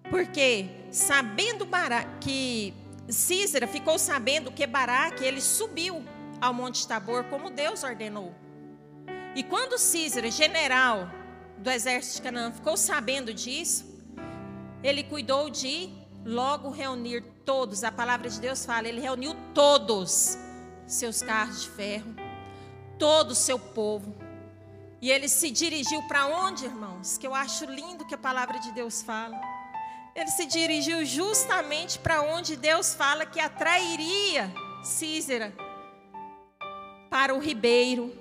Porque 0.09 0.69
sabendo 0.91 1.65
Baraque 1.65 2.09
que 2.21 2.73
Císera 3.09 3.67
ficou 3.67 3.97
sabendo 3.97 4.51
que 4.51 4.65
Baraque 4.65 5.23
ele 5.23 5.41
subiu 5.41 6.03
ao 6.41 6.53
Monte 6.53 6.87
Tabor 6.87 7.25
como 7.25 7.49
Deus 7.49 7.83
ordenou. 7.83 8.33
E 9.35 9.43
quando 9.43 9.77
Císera, 9.77 10.31
general 10.31 11.09
do 11.57 11.69
exército 11.69 12.17
de 12.17 12.21
Canaã, 12.21 12.51
ficou 12.51 12.77
sabendo 12.77 13.33
disso, 13.33 13.85
ele 14.83 15.03
cuidou 15.03 15.49
de 15.49 15.89
logo 16.23 16.69
reunir 16.69 17.23
todos. 17.45 17.83
A 17.83 17.91
palavra 17.91 18.29
de 18.29 18.39
Deus 18.39 18.65
fala, 18.65 18.87
ele 18.87 19.01
reuniu 19.01 19.35
todos 19.53 20.37
seus 20.87 21.21
carros 21.21 21.63
de 21.63 21.69
ferro, 21.69 22.15
todo 22.97 23.31
o 23.31 23.35
seu 23.35 23.59
povo. 23.59 24.15
E 25.01 25.11
ele 25.11 25.29
se 25.29 25.51
dirigiu 25.51 26.01
para 26.07 26.25
onde, 26.25 26.65
irmãos? 26.65 27.17
Que 27.17 27.27
eu 27.27 27.35
acho 27.35 27.65
lindo 27.65 28.05
que 28.05 28.15
a 28.15 28.17
palavra 28.17 28.59
de 28.59 28.71
Deus 28.71 29.01
fala 29.01 29.39
ele 30.15 30.31
se 30.31 30.45
dirigiu 30.45 31.03
justamente 31.03 31.99
para 31.99 32.21
onde 32.21 32.55
Deus 32.55 32.95
fala 32.95 33.25
que 33.25 33.37
atrairia 33.37 34.49
Císera 34.81 35.53
para 37.09 37.35
o 37.35 37.39
ribeiro 37.39 38.15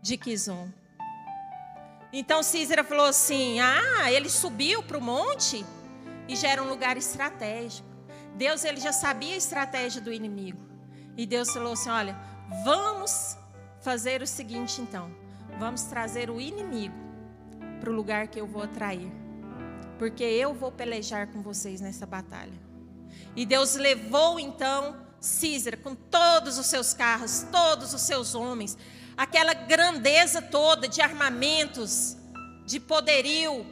de 0.00 0.16
Quizon. 0.16 0.68
Então 2.12 2.42
Císera 2.44 2.84
falou 2.84 3.06
assim: 3.06 3.58
Ah, 3.58 4.12
ele 4.12 4.30
subiu 4.30 4.80
para 4.80 4.96
o 4.96 5.02
monte 5.02 5.66
e 6.28 6.36
já 6.36 6.48
era 6.48 6.62
um 6.62 6.68
lugar 6.68 6.96
estratégico. 6.96 7.89
Deus 8.36 8.64
ele 8.64 8.80
já 8.80 8.92
sabia 8.92 9.34
a 9.34 9.38
estratégia 9.38 10.00
do 10.00 10.12
inimigo. 10.12 10.60
E 11.16 11.26
Deus 11.26 11.50
falou 11.50 11.72
assim: 11.72 11.90
Olha, 11.90 12.16
vamos 12.64 13.36
fazer 13.80 14.22
o 14.22 14.26
seguinte 14.26 14.80
então. 14.80 15.10
Vamos 15.58 15.82
trazer 15.82 16.30
o 16.30 16.40
inimigo 16.40 16.94
para 17.80 17.90
o 17.90 17.92
lugar 17.92 18.28
que 18.28 18.40
eu 18.40 18.46
vou 18.46 18.62
atrair 18.62 19.10
porque 20.00 20.24
eu 20.24 20.54
vou 20.54 20.72
pelejar 20.72 21.26
com 21.26 21.42
vocês 21.42 21.78
nessa 21.78 22.06
batalha. 22.06 22.58
E 23.36 23.44
Deus 23.44 23.74
levou 23.74 24.40
então 24.40 24.96
Císera 25.20 25.76
com 25.76 25.94
todos 25.94 26.56
os 26.56 26.64
seus 26.64 26.94
carros, 26.94 27.44
todos 27.52 27.92
os 27.92 28.00
seus 28.00 28.34
homens, 28.34 28.78
aquela 29.14 29.52
grandeza 29.52 30.40
toda 30.40 30.88
de 30.88 31.02
armamentos, 31.02 32.16
de 32.64 32.80
poderio, 32.80 33.66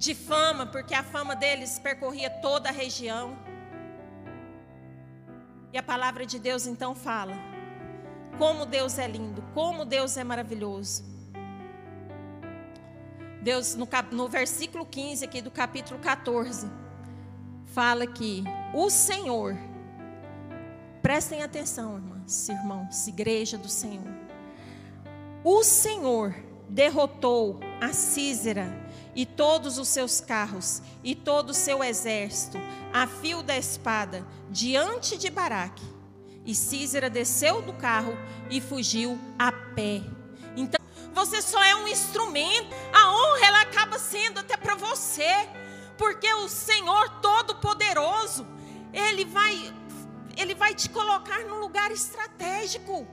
de 0.00 0.14
fama, 0.14 0.64
porque 0.64 0.94
a 0.94 1.02
fama 1.02 1.36
deles 1.36 1.78
percorria 1.78 2.30
toda 2.30 2.70
a 2.70 2.72
região. 2.72 3.36
E 5.74 5.76
a 5.76 5.82
palavra 5.82 6.24
de 6.24 6.38
Deus 6.38 6.66
então 6.66 6.94
fala: 6.94 7.34
como 8.38 8.64
Deus 8.64 8.98
é 8.98 9.06
lindo, 9.06 9.44
como 9.52 9.84
Deus 9.84 10.16
é 10.16 10.24
maravilhoso. 10.24 11.04
Deus, 13.42 13.74
no, 13.74 13.86
no 14.12 14.26
versículo 14.26 14.86
15 14.86 15.24
aqui 15.26 15.42
do 15.42 15.50
capítulo 15.50 16.00
14, 16.00 16.66
fala 17.66 18.06
que 18.06 18.42
o 18.72 18.88
Senhor, 18.88 19.54
prestem 21.02 21.42
atenção, 21.42 21.96
irmãs, 21.96 22.48
irmãos, 22.48 23.06
igreja 23.06 23.58
do 23.58 23.68
Senhor. 23.68 24.08
O 25.44 25.62
Senhor 25.62 26.34
derrotou 26.70 27.60
a 27.82 27.92
Císera 27.92 28.79
e 29.14 29.26
todos 29.26 29.78
os 29.78 29.88
seus 29.88 30.20
carros 30.20 30.82
e 31.02 31.14
todo 31.14 31.50
o 31.50 31.54
seu 31.54 31.82
exército 31.82 32.58
a 32.92 33.06
fio 33.06 33.42
da 33.42 33.56
espada 33.56 34.26
diante 34.50 35.16
de 35.16 35.30
Baraque. 35.30 35.84
E 36.44 36.54
Císera 36.54 37.10
desceu 37.10 37.62
do 37.62 37.72
carro 37.72 38.16
e 38.48 38.60
fugiu 38.60 39.18
a 39.38 39.52
pé. 39.52 40.02
Então 40.56 40.80
você 41.12 41.42
só 41.42 41.62
é 41.62 41.76
um 41.76 41.86
instrumento. 41.88 42.74
A 42.92 43.10
honra 43.10 43.46
ela 43.46 43.60
acaba 43.62 43.98
sendo 43.98 44.40
até 44.40 44.56
para 44.56 44.74
você, 44.74 45.48
porque 45.98 46.32
o 46.34 46.48
Senhor 46.48 47.20
Todo-Poderoso, 47.20 48.46
ele 48.92 49.24
vai 49.24 49.74
ele 50.36 50.54
vai 50.54 50.74
te 50.74 50.88
colocar 50.88 51.40
num 51.40 51.60
lugar 51.60 51.90
estratégico. 51.90 53.06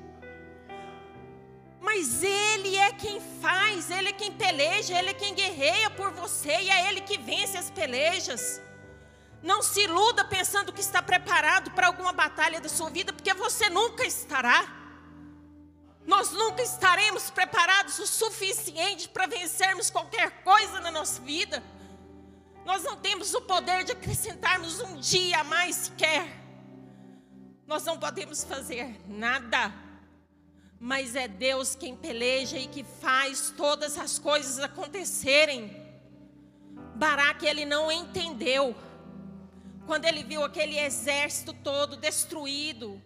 Mas 1.80 2.24
Ele 2.24 2.76
é 2.76 2.92
quem 2.92 3.22
faz, 3.42 3.90
Ele 3.92 4.10
é 4.10 4.14
quem 4.14 4.32
peleja, 4.32 4.98
Ele 4.98 5.10
é 5.10 5.14
quem 5.14 5.34
guerreia 5.34 5.90
por 5.92 6.12
você 6.12 6.62
e 6.62 6.70
é 6.70 6.90
Ele 6.90 7.02
que 7.02 7.18
vence 7.18 7.58
as 7.58 7.70
pelejas. 7.70 8.62
Não 9.42 9.62
se 9.62 9.82
iluda 9.82 10.26
pensando 10.26 10.74
que 10.74 10.82
está 10.82 11.02
preparado 11.02 11.72
para 11.72 11.88
alguma 11.88 12.12
batalha 12.12 12.60
da 12.60 12.70
sua 12.70 12.90
vida, 12.90 13.14
porque 13.14 13.34
você 13.34 13.70
nunca 13.70 14.06
estará 14.06 14.78
nós 16.08 16.32
nunca 16.32 16.64
estaremos 16.64 17.30
preparados 17.30 18.00
o 18.00 18.08
suficiente 18.08 19.10
para 19.10 19.28
vencermos 19.28 19.90
qualquer 19.90 20.42
coisa 20.42 20.80
na 20.80 20.90
nossa 20.90 21.22
vida. 21.22 21.62
Nós 22.64 22.82
não 22.82 22.96
temos 22.96 23.34
o 23.34 23.42
poder 23.42 23.84
de 23.84 23.92
acrescentarmos 23.92 24.80
um 24.80 24.96
dia 24.96 25.42
a 25.42 25.44
mais 25.44 25.76
sequer. 25.76 26.26
Nós 27.68 27.84
não 27.84 28.00
podemos 28.00 28.46
fazer 28.46 28.98
nada. 29.06 29.74
Mas 30.80 31.16
é 31.16 31.28
Deus 31.28 31.76
quem 31.76 31.96
peleja 31.96 32.58
e 32.58 32.68
que 32.68 32.84
faz 32.84 33.54
todas 33.56 33.98
as 33.98 34.20
coisas 34.20 34.60
acontecerem. 34.60 35.76
Baraque 36.96 37.46
ele 37.46 37.66
não 37.66 37.92
entendeu. 37.92 38.76
Quando 39.86 40.06
ele 40.06 40.24
viu 40.24 40.44
aquele 40.44 40.78
exército 40.78 41.54
todo 41.54 41.98
destruído, 41.98 43.02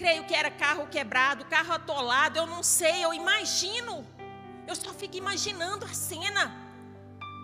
Creio 0.00 0.24
que 0.24 0.34
era 0.34 0.50
carro 0.50 0.86
quebrado, 0.86 1.44
carro 1.44 1.74
atolado, 1.74 2.38
eu 2.38 2.46
não 2.46 2.62
sei, 2.62 3.04
eu 3.04 3.12
imagino. 3.12 3.94
Eu 4.66 4.74
só 4.74 4.94
fico 4.94 5.18
imaginando 5.18 5.84
a 5.84 5.92
cena. 5.92 6.44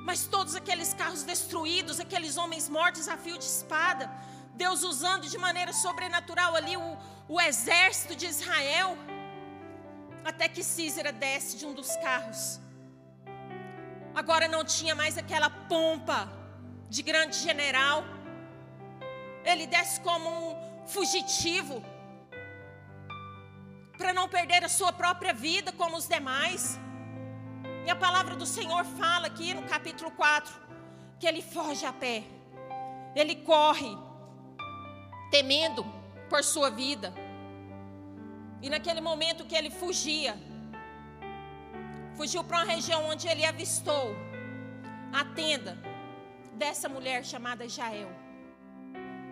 Mas 0.07 0.27
todos 0.27 0.55
aqueles 0.55 0.95
carros 0.95 1.23
destruídos, 1.23 2.01
aqueles 2.01 2.39
homens 2.39 2.67
mortos 2.71 3.09
a 3.09 3.19
fio 3.19 3.37
de 3.37 3.45
espada. 3.45 4.11
Deus 4.55 4.83
usando 4.85 5.29
de 5.29 5.37
maneira 5.37 5.71
sobrenatural 5.75 6.57
ali 6.57 6.79
o, 6.79 6.97
o 7.29 7.39
exército 7.39 8.17
de 8.17 8.25
Israel, 8.25 8.97
até 10.27 10.49
que 10.49 10.63
Císera 10.65 11.13
desce 11.13 11.57
de 11.57 11.65
um 11.65 11.73
dos 11.73 11.95
carros. 11.97 12.61
Agora 14.13 14.49
não 14.49 14.65
tinha 14.65 14.95
mais 14.95 15.17
aquela 15.17 15.49
pompa 15.49 16.29
de 16.89 17.01
grande 17.03 17.37
general. 17.37 18.03
Ele 19.45 19.67
desce 19.67 20.01
como 20.01 20.29
um 20.29 20.87
fugitivo, 20.87 21.85
para 23.97 24.13
não 24.13 24.29
perder 24.29 24.65
a 24.65 24.69
sua 24.69 24.93
própria 24.93 25.33
vida 25.33 25.71
como 25.73 25.97
os 25.97 26.09
demais. 26.09 26.79
E 27.87 27.91
a 27.91 27.95
palavra 27.95 28.35
do 28.35 28.47
Senhor 28.47 28.85
fala 28.85 29.29
aqui 29.29 29.55
no 29.55 29.63
capítulo 29.63 30.11
4 30.11 30.53
que 31.21 31.27
ele 31.27 31.41
foge 31.41 31.87
a 31.87 31.93
pé. 31.93 32.25
Ele 33.15 33.37
corre 33.37 33.97
temendo 35.31 35.87
por 36.29 36.43
sua 36.43 36.69
vida. 36.69 37.15
E 38.63 38.71
naquele 38.71 39.01
momento 39.01 39.45
que 39.45 39.55
ele 39.55 39.71
fugia, 39.71 40.37
fugiu 42.17 42.43
para 42.43 42.59
uma 42.59 42.73
região 42.73 43.05
onde 43.07 43.29
ele 43.29 43.45
avistou 43.45 44.17
a 45.13 45.25
tenda 45.25 45.79
dessa 46.55 46.89
mulher 46.89 47.25
chamada 47.25 47.69
Jael. 47.69 48.11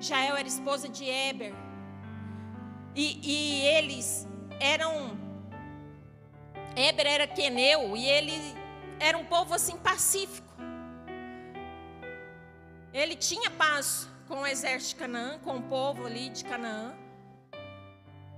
Jael 0.01 0.37
era 0.37 0.47
esposa 0.47 0.89
de 0.89 1.05
Eber. 1.05 1.55
E, 2.95 3.19
e 3.23 3.67
eles 3.67 4.29
eram 4.61 5.19
Eber 6.77 7.07
era 7.07 7.27
queneu 7.27 7.97
e 7.97 8.07
ele 8.07 8.33
era 8.99 9.17
um 9.17 9.25
povo 9.25 9.55
assim 9.55 9.77
pacífico. 9.77 10.53
Ele 12.93 13.17
tinha 13.17 13.51
paz 13.51 14.09
com 14.29 14.43
o 14.43 14.47
exército 14.47 14.95
de 14.95 14.97
Canaã, 14.97 15.39
com 15.41 15.57
o 15.57 15.63
povo 15.63 16.07
ali 16.07 16.29
de 16.29 16.45
Canaã. 16.45 16.95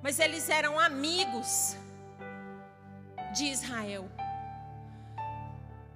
Mas 0.02 0.18
eles 0.18 0.48
eram 0.48 0.78
amigos 0.78 1.76
de 3.34 3.46
Israel. 3.46 4.08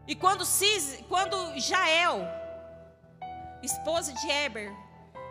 E 0.07 0.15
quando, 0.15 0.45
Cis, 0.45 1.05
quando 1.09 1.59
Jael, 1.59 2.21
esposa 3.63 4.13
de 4.13 4.29
Eber, 4.29 4.73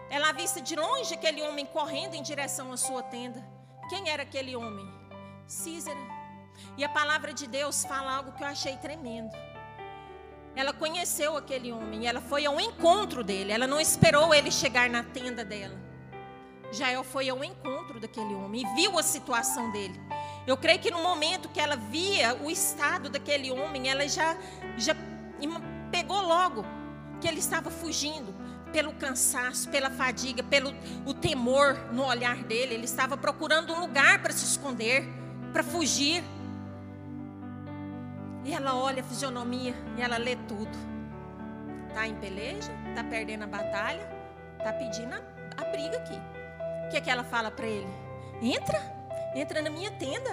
ela 0.09 0.31
vista 0.31 0.61
de 0.61 0.75
longe 0.75 1.13
aquele 1.13 1.41
homem 1.41 1.65
correndo 1.65 2.15
em 2.15 2.21
direção 2.21 2.71
à 2.71 2.77
sua 2.77 3.03
tenda. 3.03 3.43
Quem 3.89 4.09
era 4.09 4.23
aquele 4.23 4.55
homem? 4.55 4.88
Císera. 5.47 5.99
E 6.77 6.83
a 6.83 6.89
palavra 6.89 7.33
de 7.33 7.47
Deus 7.47 7.83
fala 7.83 8.15
algo 8.15 8.31
que 8.31 8.43
eu 8.43 8.47
achei 8.47 8.77
tremendo. 8.77 9.35
Ela 10.55 10.73
conheceu 10.73 11.38
aquele 11.38 11.71
homem, 11.71 12.07
ela 12.07 12.21
foi 12.21 12.45
ao 12.45 12.59
encontro 12.59 13.23
dele, 13.23 13.51
ela 13.51 13.67
não 13.67 13.79
esperou 13.79 14.33
ele 14.33 14.51
chegar 14.51 14.89
na 14.89 15.03
tenda 15.03 15.45
dela. 15.45 15.88
Jael 16.71 17.03
foi 17.03 17.29
ao 17.29 17.43
encontro 17.43 17.99
daquele 17.99 18.33
homem 18.33 18.61
e 18.61 18.75
viu 18.75 18.97
a 18.97 19.03
situação 19.03 19.71
dele. 19.71 19.99
Eu 20.45 20.57
creio 20.57 20.79
que 20.79 20.91
no 20.91 21.01
momento 21.01 21.49
que 21.49 21.59
ela 21.59 21.75
via 21.75 22.35
o 22.35 22.49
estado 22.49 23.09
daquele 23.09 23.51
homem, 23.51 23.89
ela 23.89 24.07
já, 24.07 24.38
já 24.77 24.95
pegou 25.91 26.21
logo 26.21 26.65
que 27.19 27.27
ele 27.27 27.39
estava 27.39 27.69
fugindo 27.69 28.33
pelo 28.71 28.93
cansaço, 28.93 29.69
pela 29.69 29.89
fadiga, 29.89 30.43
pelo 30.43 30.73
o 31.05 31.13
temor 31.13 31.77
no 31.91 32.05
olhar 32.05 32.38
dele. 32.43 32.75
Ele 32.75 32.85
estava 32.85 33.17
procurando 33.17 33.73
um 33.73 33.79
lugar 33.79 34.21
para 34.21 34.31
se 34.31 34.45
esconder, 34.45 35.07
para 35.51 35.63
fugir. 35.63 36.23
E 38.45 38.53
ela 38.53 38.75
olha 38.75 39.01
a 39.01 39.05
fisionomia 39.05 39.75
e 39.97 40.01
ela 40.01 40.17
lê 40.17 40.36
tudo. 40.47 40.77
Tá 41.93 42.08
em 42.08 42.15
peleja, 42.15 42.71
tá 42.95 43.03
perdendo 43.03 43.43
a 43.43 43.47
batalha, 43.47 44.08
tá 44.63 44.71
pedindo 44.73 45.13
a, 45.13 45.21
a 45.62 45.65
briga 45.65 45.97
aqui. 45.97 46.38
O 46.89 46.91
que 46.91 46.97
é 46.97 47.02
que 47.02 47.10
ela 47.12 47.23
fala 47.23 47.52
para 47.52 47.67
ele? 47.67 47.88
Entra, 48.41 48.82
entra 49.36 49.62
na 49.62 49.69
minha 49.69 49.91
tenda. 49.91 50.32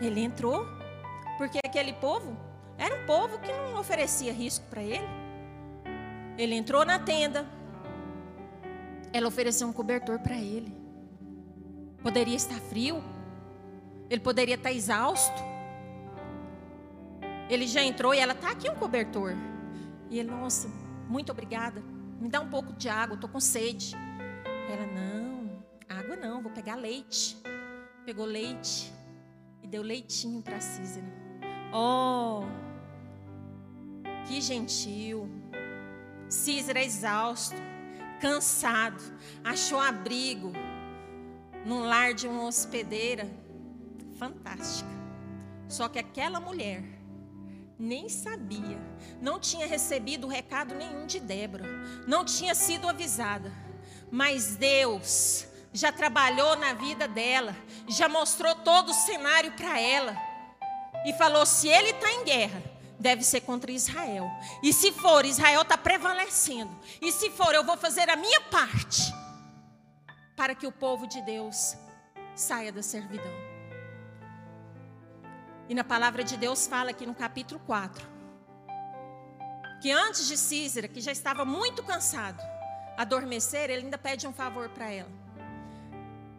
Ele 0.00 0.20
entrou, 0.20 0.66
porque 1.38 1.60
aquele 1.64 1.92
povo 1.92 2.36
era 2.76 2.96
um 2.96 3.06
povo 3.06 3.38
que 3.38 3.52
não 3.52 3.78
oferecia 3.78 4.32
risco 4.32 4.66
para 4.68 4.82
ele. 4.82 5.06
Ele 6.36 6.56
entrou 6.56 6.84
na 6.84 6.98
tenda. 6.98 7.46
Ela 9.12 9.28
ofereceu 9.28 9.68
um 9.68 9.72
cobertor 9.72 10.18
para 10.18 10.34
ele. 10.34 10.76
Poderia 12.02 12.34
estar 12.34 12.58
frio. 12.58 13.00
Ele 14.10 14.20
poderia 14.20 14.56
estar 14.56 14.72
exausto. 14.72 15.40
Ele 17.48 17.68
já 17.68 17.84
entrou 17.84 18.12
e 18.12 18.18
ela 18.18 18.34
tá 18.34 18.50
aqui 18.50 18.68
um 18.68 18.74
cobertor. 18.74 19.32
E 20.10 20.18
ele, 20.18 20.28
nossa, 20.28 20.68
muito 21.08 21.30
obrigada. 21.30 21.80
Me 22.20 22.28
dá 22.28 22.40
um 22.40 22.50
pouco 22.50 22.72
de 22.72 22.88
água, 22.88 23.14
estou 23.14 23.30
com 23.30 23.38
sede. 23.38 23.94
Ela, 24.68 24.86
não, 24.86 25.62
água 25.88 26.16
não, 26.16 26.42
vou 26.42 26.52
pegar 26.52 26.76
leite. 26.76 27.36
Pegou 28.04 28.24
leite 28.24 28.92
e 29.62 29.66
deu 29.66 29.82
leitinho 29.82 30.42
para 30.42 30.60
Cícera. 30.60 31.06
Oh, 31.72 32.42
que 34.26 34.40
gentil. 34.40 35.28
Cícera 36.28 36.82
exausto, 36.82 37.56
cansado, 38.20 39.02
achou 39.42 39.80
abrigo 39.80 40.52
num 41.64 41.80
lar 41.80 42.14
de 42.14 42.26
uma 42.26 42.44
hospedeira 42.44 43.28
fantástica. 44.18 44.90
Só 45.68 45.88
que 45.88 45.98
aquela 45.98 46.40
mulher 46.40 46.82
nem 47.78 48.08
sabia, 48.08 48.78
não 49.20 49.40
tinha 49.40 49.66
recebido 49.66 50.26
recado 50.26 50.74
nenhum 50.74 51.06
de 51.06 51.18
Débora, 51.20 51.64
não 52.06 52.24
tinha 52.24 52.54
sido 52.54 52.88
avisada, 52.88 53.52
mas 54.14 54.54
Deus 54.54 55.44
já 55.72 55.90
trabalhou 55.90 56.54
na 56.54 56.72
vida 56.72 57.08
dela, 57.08 57.52
já 57.88 58.08
mostrou 58.08 58.54
todo 58.54 58.90
o 58.90 58.94
cenário 58.94 59.50
para 59.54 59.80
ela. 59.80 60.16
E 61.04 61.12
falou: 61.14 61.44
se 61.44 61.66
ele 61.66 61.90
está 61.90 62.12
em 62.12 62.22
guerra, 62.22 62.62
deve 62.96 63.24
ser 63.24 63.40
contra 63.40 63.72
Israel, 63.72 64.30
e 64.62 64.72
se 64.72 64.92
for, 64.92 65.24
Israel 65.24 65.62
está 65.62 65.76
prevalecendo, 65.76 66.70
e 67.02 67.10
se 67.10 67.28
for, 67.30 67.52
eu 67.56 67.64
vou 67.64 67.76
fazer 67.76 68.08
a 68.08 68.14
minha 68.14 68.40
parte 68.42 69.12
para 70.36 70.54
que 70.54 70.66
o 70.66 70.70
povo 70.70 71.08
de 71.08 71.20
Deus 71.22 71.76
saia 72.36 72.70
da 72.70 72.84
servidão. 72.84 73.34
E 75.68 75.74
na 75.74 75.82
palavra 75.82 76.22
de 76.22 76.36
Deus 76.36 76.68
fala 76.68 76.90
aqui 76.90 77.04
no 77.04 77.16
capítulo 77.16 77.60
4 77.66 78.14
que 79.84 79.90
antes 79.90 80.26
de 80.26 80.38
Císera, 80.38 80.88
que 80.88 80.98
já 80.98 81.12
estava 81.12 81.44
muito 81.44 81.82
cansado, 81.82 82.42
adormecer, 82.96 83.70
ele 83.70 83.84
ainda 83.84 83.98
pede 83.98 84.26
um 84.26 84.32
favor 84.32 84.68
para 84.70 84.90
ela. 84.90 85.10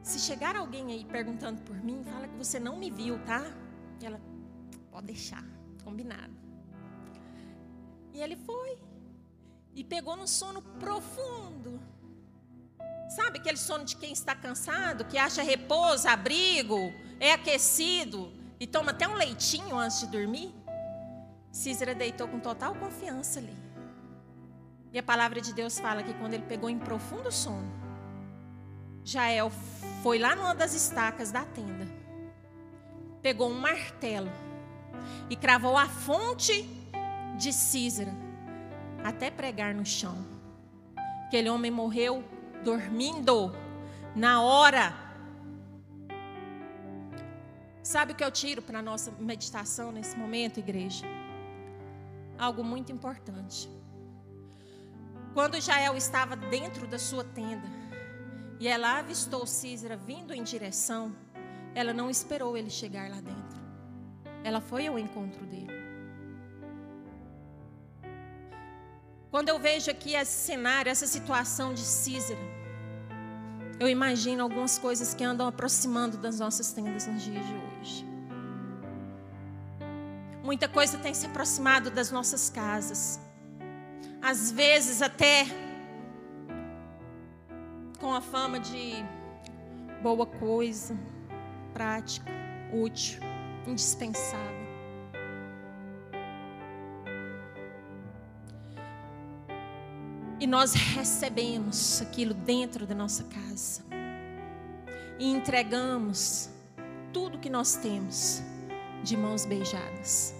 Se 0.03 0.19
chegar 0.19 0.55
alguém 0.55 0.91
aí 0.91 1.03
perguntando 1.05 1.61
por 1.61 1.75
mim, 1.75 2.03
fala 2.03 2.27
que 2.27 2.37
você 2.37 2.59
não 2.59 2.77
me 2.77 2.91
viu, 2.91 3.17
tá? 3.25 3.43
E 3.99 4.05
ela, 4.05 4.19
pode 4.91 5.07
deixar, 5.07 5.43
combinado. 5.83 6.33
E 8.13 8.21
ele 8.21 8.35
foi 8.35 8.77
e 9.73 9.83
pegou 9.83 10.15
no 10.15 10.27
sono 10.27 10.61
profundo. 10.61 11.81
Sabe 13.09 13.39
aquele 13.39 13.57
sono 13.57 13.83
de 13.83 13.95
quem 13.95 14.13
está 14.13 14.35
cansado, 14.35 15.05
que 15.05 15.17
acha 15.17 15.43
repouso, 15.43 16.07
abrigo, 16.07 16.93
é 17.19 17.33
aquecido, 17.33 18.31
e 18.59 18.65
toma 18.65 18.91
até 18.91 19.07
um 19.07 19.15
leitinho 19.15 19.77
antes 19.77 19.99
de 19.99 20.07
dormir, 20.07 20.53
Císera 21.51 21.95
deitou 21.95 22.27
com 22.27 22.39
total 22.39 22.75
confiança 22.75 23.39
ali. 23.39 23.64
E 24.91 24.99
a 24.99 25.03
palavra 25.03 25.41
de 25.41 25.53
Deus 25.53 25.79
fala 25.79 26.03
que 26.03 26.13
quando 26.13 26.33
ele 26.33 26.43
pegou 26.43 26.69
em 26.69 26.79
profundo 26.79 27.31
sono, 27.31 27.71
Jael 29.03 29.51
foi 30.01 30.17
lá 30.17 30.35
numa 30.35 30.55
das 30.55 30.73
estacas 30.73 31.31
da 31.31 31.43
tenda, 31.43 31.87
pegou 33.21 33.49
um 33.49 33.59
martelo 33.59 34.31
e 35.29 35.35
cravou 35.35 35.77
a 35.77 35.87
fonte 35.87 36.69
de 37.37 37.51
Císera 37.51 38.13
até 39.03 39.29
pregar 39.29 39.73
no 39.73 39.85
chão. 39.85 40.17
Aquele 41.27 41.49
homem 41.49 41.71
morreu 41.71 42.23
dormindo 42.63 43.51
na 44.15 44.41
hora 44.41 45.05
Sabe 47.85 48.13
o 48.13 48.15
que 48.15 48.23
eu 48.23 48.31
tiro 48.31 48.63
para 48.63 48.79
a 48.79 48.81
nossa 48.81 49.11
meditação 49.19 49.91
nesse 49.91 50.17
momento, 50.17 50.59
igreja? 50.59 51.05
Algo 52.35 52.63
muito 52.63 52.91
importante. 52.91 53.69
Quando 55.35 55.59
Jael 55.59 55.97
estava 55.97 56.33
dentro 56.37 56.87
da 56.87 56.97
sua 56.97 57.21
tenda 57.21 57.67
e 58.57 58.69
ela 58.69 58.99
avistou 58.99 59.45
Císera 59.45 59.97
vindo 59.97 60.33
em 60.33 60.41
direção, 60.41 61.13
ela 61.75 61.93
não 61.93 62.09
esperou 62.09 62.55
ele 62.55 62.69
chegar 62.69 63.09
lá 63.09 63.17
dentro. 63.17 63.59
Ela 64.45 64.61
foi 64.61 64.87
ao 64.87 64.97
encontro 64.97 65.45
dele. 65.45 65.75
Quando 69.29 69.49
eu 69.49 69.59
vejo 69.59 69.91
aqui 69.91 70.15
esse 70.15 70.45
cenário, 70.45 70.89
essa 70.89 71.05
situação 71.05 71.73
de 71.73 71.81
Císera, 71.81 72.39
eu 73.77 73.89
imagino 73.89 74.41
algumas 74.41 74.79
coisas 74.79 75.13
que 75.13 75.25
andam 75.25 75.45
aproximando 75.45 76.17
das 76.17 76.39
nossas 76.39 76.71
tendas 76.71 77.07
nos 77.07 77.21
dias 77.21 77.45
de 77.45 77.53
hoje. 77.55 78.05
Muita 80.41 80.69
coisa 80.69 80.97
tem 80.97 81.13
se 81.13 81.25
aproximado 81.25 81.91
das 81.91 82.09
nossas 82.09 82.49
casas. 82.49 83.19
Às 84.27 84.51
vezes 84.51 85.03
até 85.03 85.45
com 87.99 88.11
a 88.11 88.19
fama 88.19 88.59
de 88.59 89.05
boa 90.01 90.25
coisa, 90.25 90.97
prática, 91.71 92.31
útil, 92.73 93.21
indispensável. 93.67 94.65
E 100.39 100.47
nós 100.47 100.73
recebemos 100.73 102.01
aquilo 102.01 102.33
dentro 102.33 102.87
da 102.87 102.95
nossa 102.95 103.25
casa. 103.25 103.85
E 105.19 105.29
entregamos 105.29 106.49
tudo 107.13 107.37
que 107.37 107.49
nós 107.49 107.75
temos 107.75 108.41
de 109.03 109.15
mãos 109.15 109.45
beijadas. 109.45 110.34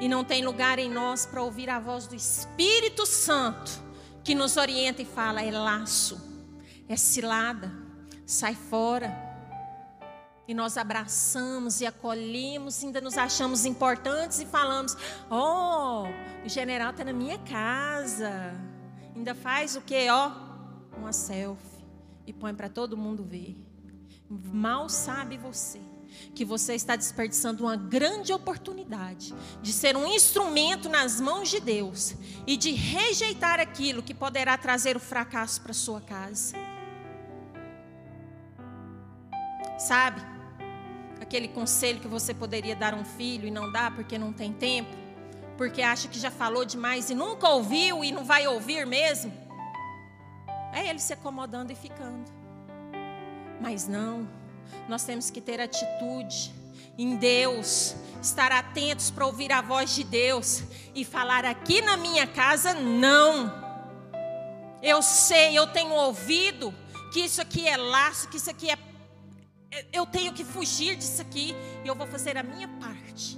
E 0.00 0.08
não 0.08 0.24
tem 0.24 0.44
lugar 0.44 0.78
em 0.78 0.90
nós 0.90 1.24
para 1.24 1.42
ouvir 1.42 1.70
a 1.70 1.78
voz 1.78 2.06
do 2.06 2.14
Espírito 2.14 3.06
Santo 3.06 3.70
que 4.22 4.34
nos 4.34 4.56
orienta 4.56 5.02
e 5.02 5.04
fala: 5.04 5.42
é 5.42 5.50
laço, 5.50 6.20
é 6.88 6.96
cilada, 6.96 7.72
sai 8.26 8.54
fora. 8.54 9.22
E 10.46 10.52
nós 10.52 10.76
abraçamos 10.76 11.80
e 11.80 11.86
acolhemos, 11.86 12.84
ainda 12.84 13.00
nos 13.00 13.16
achamos 13.16 13.64
importantes 13.64 14.40
e 14.40 14.46
falamos: 14.46 14.96
Oh, 15.30 16.04
o 16.44 16.48
general 16.48 16.90
está 16.90 17.04
na 17.04 17.12
minha 17.12 17.38
casa. 17.38 18.52
Ainda 19.14 19.34
faz 19.34 19.76
o 19.76 19.80
que? 19.80 20.10
Ó, 20.10 20.28
oh, 20.28 20.98
uma 20.98 21.12
selfie 21.12 21.84
e 22.26 22.32
põe 22.32 22.54
para 22.54 22.68
todo 22.68 22.96
mundo 22.96 23.24
ver. 23.24 23.56
Mal 24.28 24.88
sabe 24.88 25.38
você 25.38 25.80
que 26.34 26.44
você 26.44 26.74
está 26.74 26.96
desperdiçando 26.96 27.64
uma 27.64 27.76
grande 27.76 28.32
oportunidade 28.32 29.34
de 29.62 29.72
ser 29.72 29.96
um 29.96 30.06
instrumento 30.06 30.88
nas 30.88 31.20
mãos 31.20 31.48
de 31.48 31.60
Deus 31.60 32.14
e 32.46 32.56
de 32.56 32.72
rejeitar 32.72 33.60
aquilo 33.60 34.02
que 34.02 34.14
poderá 34.14 34.56
trazer 34.56 34.96
o 34.96 35.00
fracasso 35.00 35.60
para 35.60 35.72
sua 35.72 36.00
casa. 36.00 36.54
Sabe? 39.78 40.20
Aquele 41.20 41.48
conselho 41.48 42.00
que 42.00 42.08
você 42.08 42.34
poderia 42.34 42.76
dar 42.76 42.94
a 42.94 42.96
um 42.96 43.04
filho 43.04 43.46
e 43.46 43.50
não 43.50 43.70
dá 43.72 43.90
porque 43.90 44.18
não 44.18 44.32
tem 44.32 44.52
tempo, 44.52 44.90
porque 45.56 45.82
acha 45.82 46.08
que 46.08 46.18
já 46.18 46.30
falou 46.30 46.64
demais 46.64 47.10
e 47.10 47.14
nunca 47.14 47.48
ouviu 47.48 48.04
e 48.04 48.12
não 48.12 48.24
vai 48.24 48.46
ouvir 48.46 48.86
mesmo. 48.86 49.32
É 50.72 50.88
ele 50.88 50.98
se 50.98 51.12
acomodando 51.12 51.72
e 51.72 51.76
ficando. 51.76 52.30
Mas 53.60 53.86
não. 53.86 54.28
Nós 54.88 55.04
temos 55.04 55.30
que 55.30 55.40
ter 55.40 55.60
atitude 55.60 56.52
em 56.96 57.16
Deus, 57.16 57.94
estar 58.22 58.52
atentos 58.52 59.10
para 59.10 59.26
ouvir 59.26 59.52
a 59.52 59.60
voz 59.60 59.94
de 59.94 60.04
Deus 60.04 60.62
e 60.94 61.04
falar 61.04 61.44
aqui 61.44 61.80
na 61.80 61.96
minha 61.96 62.26
casa 62.26 62.74
não. 62.74 63.52
Eu 64.82 65.02
sei, 65.02 65.58
eu 65.58 65.66
tenho 65.66 65.92
ouvido 65.92 66.74
que 67.12 67.20
isso 67.20 67.40
aqui 67.40 67.66
é 67.66 67.76
laço, 67.76 68.28
que 68.28 68.36
isso 68.36 68.50
aqui 68.50 68.70
é 68.70 68.78
eu 69.92 70.06
tenho 70.06 70.32
que 70.32 70.44
fugir 70.44 70.94
disso 70.94 71.20
aqui 71.20 71.52
e 71.84 71.88
eu 71.88 71.96
vou 71.96 72.06
fazer 72.06 72.36
a 72.36 72.44
minha 72.44 72.68
parte 72.68 73.36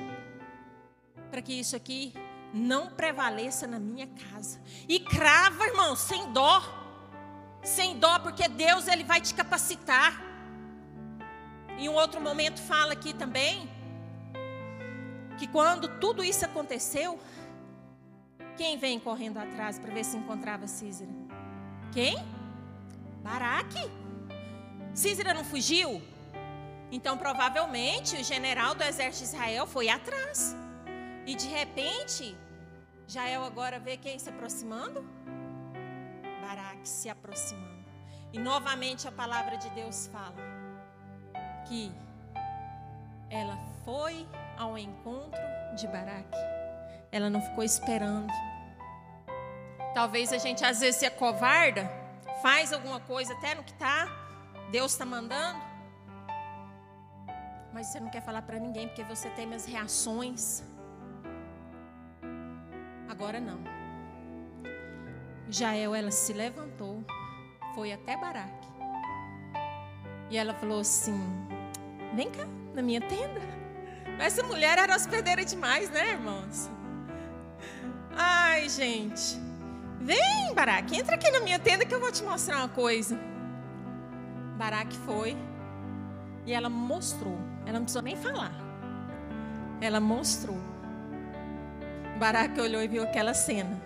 para 1.31 1.43
que 1.43 1.53
isso 1.53 1.77
aqui 1.77 2.15
não 2.53 2.89
prevaleça 2.89 3.67
na 3.67 3.79
minha 3.79 4.07
casa. 4.07 4.61
E 4.89 5.01
crava, 5.01 5.67
irmão, 5.67 5.95
sem 5.95 6.33
dó. 6.33 6.63
Sem 7.63 7.99
dó, 7.99 8.19
porque 8.21 8.49
Deus 8.49 8.87
ele 8.89 9.05
vai 9.05 9.21
te 9.21 9.35
capacitar. 9.35 10.19
Em 11.79 11.89
um 11.89 11.95
outro 11.95 12.21
momento 12.21 12.61
fala 12.61 12.95
aqui 12.95 13.13
também 13.13 13.69
que 15.39 15.47
quando 15.47 16.01
tudo 16.01 16.25
isso 16.25 16.45
aconteceu, 16.45 17.19
quem 18.57 18.79
vem 18.79 18.99
correndo 18.99 19.39
atrás 19.39 19.79
para 19.79 19.93
ver 19.93 20.05
se 20.05 20.17
encontrava 20.17 20.67
Císera? 20.67 21.11
Quem? 21.93 22.17
Baraque. 23.23 23.91
Císera 24.95 25.35
não 25.35 25.45
fugiu? 25.45 26.03
Então, 26.91 27.19
provavelmente, 27.19 28.17
o 28.17 28.25
general 28.25 28.75
do 28.75 28.83
exército 28.83 29.29
de 29.29 29.35
Israel 29.35 29.67
foi 29.67 29.89
atrás. 29.91 30.57
E 31.27 31.35
de 31.35 31.49
repente, 31.49 32.35
Jael 33.07 33.45
agora 33.45 33.79
vê 33.79 33.97
quem 33.99 34.19
se 34.19 34.31
aproximando? 34.31 35.05
Baraque 36.41 36.89
se 36.89 37.11
aproximando. 37.11 37.85
E 38.33 38.39
novamente 38.39 39.07
a 39.07 39.13
palavra 39.13 39.57
de 39.57 39.69
Deus 39.71 40.07
fala 40.07 40.56
que 41.69 41.93
ela 43.31 43.57
foi 43.85 44.27
ao 44.57 44.77
encontro 44.77 45.41
de 45.77 45.87
Baraque. 45.87 46.39
Ela 47.13 47.31
não 47.31 47.41
ficou 47.41 47.65
esperando. 47.65 48.33
Talvez 49.95 50.33
a 50.33 50.39
gente 50.39 50.65
às 50.65 50.81
vezes 50.81 50.97
se 50.97 51.07
acovarda, 51.07 51.91
faz 52.43 52.73
alguma 52.73 53.01
coisa 53.01 53.33
até 53.33 53.55
no 53.55 53.65
que 53.65 53.73
tá, 53.75 54.07
Deus 54.71 54.93
está 54.93 55.07
mandando. 55.07 55.61
Mas 57.73 57.89
você 57.89 58.01
não 58.01 58.11
quer 58.11 58.23
falar 58.23 58.43
para 58.43 58.59
ninguém 58.59 58.89
porque 58.89 59.05
você 59.05 59.29
tem 59.31 59.53
as 59.55 59.67
reações. 59.67 60.63
Agora 63.09 63.41
não. 63.41 63.61
Jael, 65.49 65.95
ela 65.95 66.11
se 66.11 66.33
levantou, 66.33 67.05
foi 67.75 67.93
até 67.93 68.17
Baraque. 68.17 68.69
E 70.29 70.37
ela 70.37 70.55
falou 70.55 70.81
assim: 70.81 71.19
Vem 72.17 72.31
cá, 72.31 72.47
na 72.75 72.81
minha 72.81 73.01
tenda. 73.03 73.43
Essa 74.19 74.43
mulher 74.43 74.79
era 74.79 74.97
hospedeira 74.97 75.45
demais, 75.45 75.91
né, 75.91 76.13
irmãos? 76.13 76.71
Ai, 78.17 78.71
gente. 78.71 79.39
Vem, 80.01 80.55
Baraque, 80.55 80.97
entra 80.97 81.17
aqui 81.17 81.31
na 81.31 81.41
minha 81.41 81.59
tenda 81.59 81.85
que 81.85 81.95
eu 81.95 82.01
vou 82.01 82.11
te 82.11 82.23
mostrar 82.23 82.57
uma 82.57 82.71
coisa. 82.71 83.21
Baraque 84.57 84.97
foi 85.01 85.37
e 86.47 86.55
ela 86.55 86.71
mostrou. 86.71 87.39
Ela 87.67 87.75
não 87.75 87.83
precisou 87.83 88.01
nem 88.01 88.17
falar. 88.17 88.55
Ela 89.83 90.01
mostrou. 90.01 90.57
Baraque 92.19 92.59
olhou 92.59 92.83
e 92.83 92.89
viu 92.89 93.03
aquela 93.03 93.35
cena. 93.35 93.79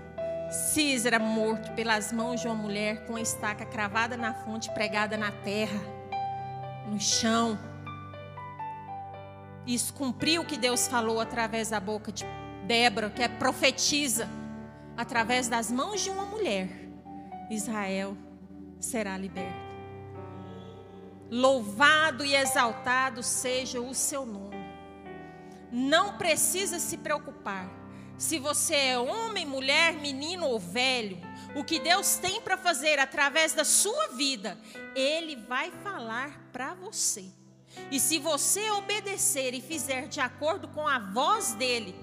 Císera 0.53 1.19
morto 1.19 1.73
pelas 1.73 2.13
mãos 2.13 2.41
de 2.41 2.47
uma 2.47 2.55
mulher 2.55 3.07
com 3.07 3.17
a 3.17 3.21
estaca 3.21 3.67
cravada 3.67 4.17
na 4.17 4.33
fonte, 4.33 4.73
pregada 4.73 5.17
na 5.17 5.33
terra, 5.33 5.81
no 6.87 7.01
chão. 7.01 7.59
Isso 9.67 9.93
cumpriu 9.95 10.43
o 10.43 10.45
que 10.45 10.57
Deus 10.57 10.89
falou 10.89 11.21
através 11.21 11.71
da 11.71 11.81
boca 11.81 12.11
de 12.11 12.25
Débora, 12.67 13.11
que 13.11 13.23
é 13.23 13.29
profetiza, 13.29 14.29
através 14.97 15.49
das 15.49 15.71
mãos 15.71 16.03
de 16.03 16.11
uma 16.11 16.25
mulher, 16.27 16.69
Israel 17.51 18.17
será 18.79 19.17
liberto. 19.17 19.71
Louvado 21.31 22.25
e 22.25 22.35
exaltado 22.35 23.23
seja 23.23 23.81
o 23.81 23.95
seu 23.95 24.27
nome. 24.27 24.57
Não 25.73 26.19
precisa 26.19 26.79
se 26.79 26.97
preocupar. 26.97 27.69
Se 28.19 28.39
você 28.39 28.75
é 28.75 28.99
homem, 28.99 29.47
mulher, 29.47 29.95
menino 29.95 30.47
ou 30.47 30.59
velho, 30.59 31.19
o 31.55 31.65
que 31.65 31.79
Deus 31.79 32.17
tem 32.17 32.41
para 32.41 32.57
fazer 32.57 32.99
através 32.99 33.55
da 33.55 33.65
sua 33.65 34.09
vida, 34.09 34.59
Ele 34.95 35.37
vai 35.37 35.71
falar 35.71 36.49
para 36.53 36.75
você. 36.75 37.40
E 37.91 38.01
se 38.01 38.19
você 38.19 38.71
obedecer 38.73 39.55
e 39.55 39.61
fizer 39.61 40.09
de 40.09 40.21
acordo 40.21 40.69
com 40.69 40.87
a 40.87 40.99
voz 40.99 41.55
dele, 41.55 41.95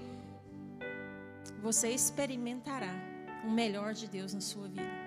você 1.60 1.90
experimentará 1.90 2.92
o 3.44 3.50
melhor 3.50 3.92
de 3.94 4.06
Deus 4.06 4.32
na 4.32 4.40
sua 4.40 4.68
vida. 4.68 4.98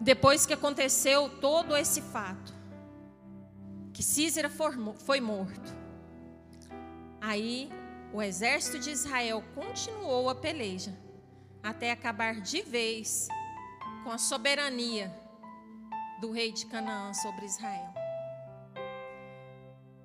Depois 0.00 0.44
que 0.44 0.52
aconteceu 0.52 1.28
todo 1.40 1.76
esse 1.76 2.02
fato, 2.02 2.52
que 3.92 4.02
Císera 4.02 4.50
foi 4.50 5.20
morto, 5.20 5.74
aí 7.20 7.70
o 8.12 8.20
exército 8.20 8.78
de 8.78 8.90
Israel 8.90 9.44
continuou 9.54 10.28
a 10.28 10.34
peleja 10.34 10.92
até 11.62 11.92
acabar 11.92 12.40
de 12.40 12.62
vez 12.62 13.28
com 14.02 14.10
a 14.10 14.18
soberania 14.18 15.21
do 16.22 16.30
rei 16.30 16.52
de 16.52 16.66
Canaã 16.66 17.12
sobre 17.12 17.44
Israel. 17.44 17.92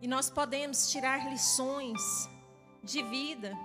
E 0.02 0.08
nós 0.08 0.32
podemos 0.32 0.90
tirar 0.92 1.30
lições 1.30 2.02
de 2.84 3.04
vida, 3.04 3.56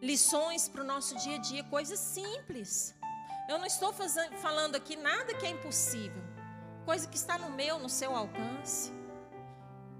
lições 0.00 0.66
para 0.66 0.80
o 0.80 0.86
nosso 0.86 1.14
dia 1.18 1.36
a 1.36 1.38
dia, 1.38 1.62
coisas 1.64 1.98
simples. 1.98 2.94
Eu 3.50 3.58
não 3.58 3.66
estou 3.66 3.92
fazendo, 3.92 4.34
falando 4.38 4.76
aqui 4.76 4.96
nada 4.96 5.34
que 5.34 5.44
é 5.44 5.50
impossível, 5.50 6.22
coisa 6.86 7.06
que 7.06 7.18
está 7.18 7.36
no 7.36 7.50
meu, 7.50 7.78
no 7.78 7.90
seu 7.90 8.16
alcance. 8.16 8.90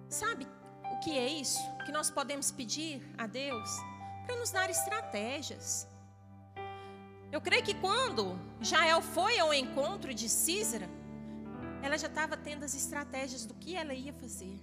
Sabe 0.09 0.49
o 0.91 0.99
que 1.01 1.19
é 1.19 1.29
isso? 1.29 1.61
Que 1.85 1.93
nós 1.93 2.11
podemos 2.11 2.51
pedir 2.51 3.07
a 3.19 3.27
Deus 3.27 3.71
para 4.25 4.37
nos 4.37 4.51
dar 4.51 4.71
estratégias. 4.71 5.87
Eu 7.31 7.43
creio 7.43 7.63
que 7.63 7.75
quando 7.75 8.41
Jael 8.59 9.03
foi 9.03 9.39
ao 9.39 9.53
encontro 9.53 10.15
de 10.15 10.31
Císera, 10.31 10.89
ela 11.87 11.97
já 11.97 12.09
estava 12.09 12.37
tendo 12.37 12.65
as 12.65 12.75
estratégias 12.75 13.47
do 13.47 13.55
que 13.55 13.77
ela 13.77 13.95
ia 13.95 14.13
fazer. 14.13 14.59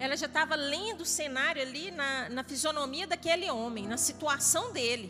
Ela 0.00 0.16
já 0.16 0.26
estava 0.26 0.56
lendo 0.56 1.02
o 1.02 1.06
cenário 1.06 1.62
ali 1.62 1.92
na, 1.92 2.28
na 2.28 2.42
fisionomia 2.42 3.06
daquele 3.06 3.48
homem, 3.48 3.86
na 3.86 3.96
situação 3.96 4.72
dele. 4.72 5.06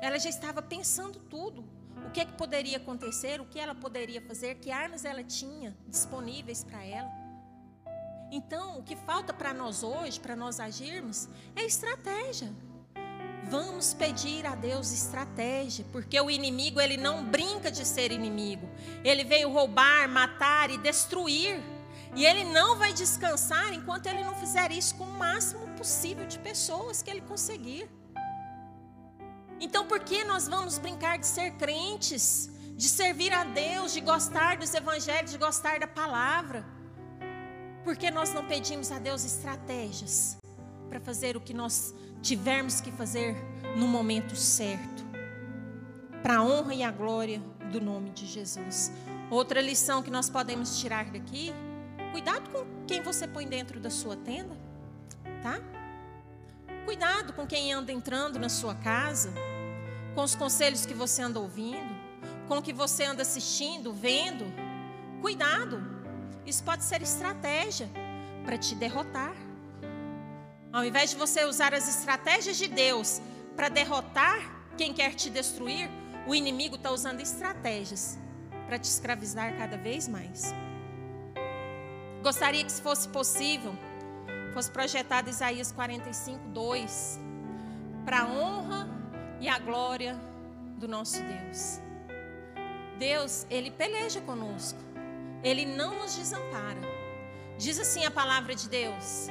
Ela 0.00 0.18
já 0.18 0.28
estava 0.28 0.60
pensando 0.60 1.20
tudo, 1.20 1.64
o 2.04 2.10
que, 2.10 2.20
é 2.20 2.24
que 2.24 2.32
poderia 2.32 2.78
acontecer, 2.78 3.40
o 3.40 3.44
que 3.44 3.60
ela 3.60 3.76
poderia 3.76 4.20
fazer, 4.20 4.56
que 4.56 4.72
armas 4.72 5.04
ela 5.04 5.22
tinha 5.22 5.76
disponíveis 5.86 6.64
para 6.64 6.84
ela. 6.84 7.10
Então, 8.32 8.78
o 8.78 8.82
que 8.82 8.96
falta 8.96 9.32
para 9.32 9.54
nós 9.54 9.84
hoje, 9.84 10.18
para 10.18 10.34
nós 10.34 10.58
agirmos, 10.58 11.28
é 11.54 11.62
estratégia. 11.64 12.52
Vamos 13.50 13.92
pedir 13.92 14.46
a 14.46 14.54
Deus 14.54 14.92
estratégia, 14.92 15.84
porque 15.90 16.20
o 16.20 16.30
inimigo 16.30 16.80
ele 16.80 16.96
não 16.96 17.24
brinca 17.24 17.68
de 17.68 17.84
ser 17.84 18.12
inimigo. 18.12 18.70
Ele 19.02 19.24
veio 19.24 19.50
roubar, 19.50 20.08
matar 20.08 20.70
e 20.70 20.78
destruir. 20.78 21.60
E 22.14 22.24
ele 22.24 22.44
não 22.44 22.76
vai 22.76 22.92
descansar 22.92 23.72
enquanto 23.72 24.06
ele 24.06 24.22
não 24.22 24.36
fizer 24.36 24.70
isso 24.70 24.94
com 24.94 25.02
o 25.02 25.18
máximo 25.18 25.66
possível 25.76 26.26
de 26.28 26.38
pessoas 26.38 27.02
que 27.02 27.10
ele 27.10 27.22
conseguir. 27.22 27.90
Então, 29.58 29.84
por 29.84 29.98
que 29.98 30.22
nós 30.22 30.46
vamos 30.46 30.78
brincar 30.78 31.18
de 31.18 31.26
ser 31.26 31.50
crentes, 31.54 32.48
de 32.76 32.88
servir 32.88 33.32
a 33.32 33.42
Deus, 33.42 33.92
de 33.92 34.00
gostar 34.00 34.58
dos 34.58 34.72
evangelhos, 34.72 35.32
de 35.32 35.38
gostar 35.38 35.80
da 35.80 35.88
palavra? 35.88 36.64
Porque 37.82 38.12
nós 38.12 38.32
não 38.32 38.44
pedimos 38.46 38.92
a 38.92 39.00
Deus 39.00 39.24
estratégias 39.24 40.40
para 40.90 41.00
fazer 41.00 41.38
o 41.38 41.40
que 41.40 41.54
nós 41.54 41.94
tivermos 42.20 42.82
que 42.82 42.92
fazer 42.92 43.34
no 43.78 43.88
momento 43.88 44.36
certo, 44.36 45.02
para 46.22 46.36
a 46.36 46.42
honra 46.42 46.74
e 46.74 46.82
a 46.82 46.90
glória 46.90 47.40
do 47.72 47.80
nome 47.80 48.10
de 48.10 48.26
Jesus. 48.26 48.92
Outra 49.30 49.62
lição 49.62 50.02
que 50.02 50.10
nós 50.10 50.28
podemos 50.28 50.78
tirar 50.78 51.06
daqui 51.06 51.54
Cuidado 52.12 52.50
com 52.50 52.66
quem 52.86 53.02
você 53.02 53.26
põe 53.26 53.46
dentro 53.46 53.78
da 53.78 53.88
sua 53.88 54.16
tenda, 54.16 54.56
tá? 55.42 55.60
Cuidado 56.84 57.32
com 57.32 57.46
quem 57.46 57.72
anda 57.72 57.92
entrando 57.92 58.38
na 58.38 58.48
sua 58.48 58.74
casa, 58.74 59.32
com 60.14 60.22
os 60.22 60.34
conselhos 60.34 60.84
que 60.84 60.92
você 60.92 61.22
anda 61.22 61.38
ouvindo, 61.38 61.94
com 62.48 62.58
o 62.58 62.62
que 62.62 62.72
você 62.72 63.04
anda 63.04 63.22
assistindo, 63.22 63.92
vendo. 63.92 64.44
Cuidado, 65.20 65.80
isso 66.44 66.64
pode 66.64 66.82
ser 66.82 67.00
estratégia 67.00 67.88
para 68.44 68.58
te 68.58 68.74
derrotar. 68.74 69.34
Ao 70.72 70.84
invés 70.84 71.10
de 71.10 71.16
você 71.16 71.44
usar 71.44 71.74
as 71.74 71.88
estratégias 71.88 72.56
de 72.56 72.68
Deus 72.68 73.20
para 73.56 73.68
derrotar 73.68 74.38
quem 74.76 74.94
quer 74.94 75.14
te 75.14 75.28
destruir, 75.28 75.90
o 76.26 76.34
inimigo 76.34 76.76
está 76.76 76.92
usando 76.92 77.20
estratégias 77.20 78.16
para 78.66 78.78
te 78.78 78.84
escravizar 78.84 79.56
cada 79.56 79.76
vez 79.76 80.06
mais. 80.06 80.54
Gostaria 82.22 82.62
que, 82.64 82.70
se 82.70 82.80
fosse 82.80 83.08
possível, 83.08 83.74
fosse 84.54 84.70
projetado 84.70 85.28
Isaías 85.28 85.72
45, 85.72 86.48
2, 86.48 87.18
para 88.04 88.20
a 88.20 88.28
honra 88.28 88.88
e 89.40 89.48
a 89.48 89.58
glória 89.58 90.16
do 90.76 90.86
nosso 90.86 91.20
Deus. 91.20 91.80
Deus, 92.96 93.44
Ele 93.50 93.72
peleja 93.72 94.20
conosco, 94.20 94.78
Ele 95.42 95.66
não 95.66 95.98
nos 95.98 96.14
desampara. 96.16 96.80
Diz 97.58 97.78
assim 97.78 98.04
a 98.04 98.10
palavra 98.10 98.54
de 98.54 98.68
Deus: 98.68 99.28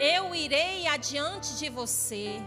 Eu 0.00 0.34
irei 0.34 0.86
adiante 0.86 1.56
de 1.56 1.68
você, 1.68 2.42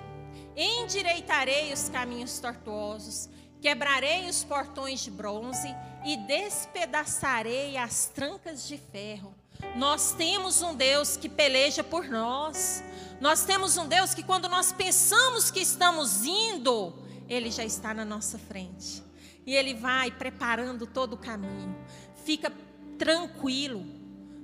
endireitarei 0.55 1.71
os 1.71 1.87
caminhos 1.87 2.39
tortuosos, 2.39 3.29
quebrarei 3.61 4.29
os 4.29 4.43
portões 4.43 4.99
de 4.99 5.09
bronze 5.09 5.73
e 6.05 6.17
despedaçarei 6.17 7.77
as 7.77 8.07
trancas 8.07 8.67
de 8.67 8.77
ferro. 8.77 9.33
Nós 9.75 10.11
temos 10.13 10.61
um 10.61 10.75
Deus 10.75 11.17
que 11.17 11.29
peleja 11.29 11.83
por 11.83 12.07
nós. 12.07 12.83
Nós 13.19 13.43
temos 13.43 13.77
um 13.77 13.87
Deus 13.87 14.13
que, 14.13 14.23
quando 14.23 14.47
nós 14.47 14.71
pensamos 14.71 15.49
que 15.49 15.59
estamos 15.59 16.25
indo, 16.25 16.93
Ele 17.27 17.49
já 17.49 17.63
está 17.63 17.93
na 17.93 18.05
nossa 18.05 18.37
frente. 18.37 19.03
E 19.45 19.55
Ele 19.55 19.73
vai 19.73 20.11
preparando 20.11 20.85
todo 20.85 21.13
o 21.13 21.17
caminho. 21.17 21.75
Fica 22.23 22.51
tranquilo. 22.97 23.96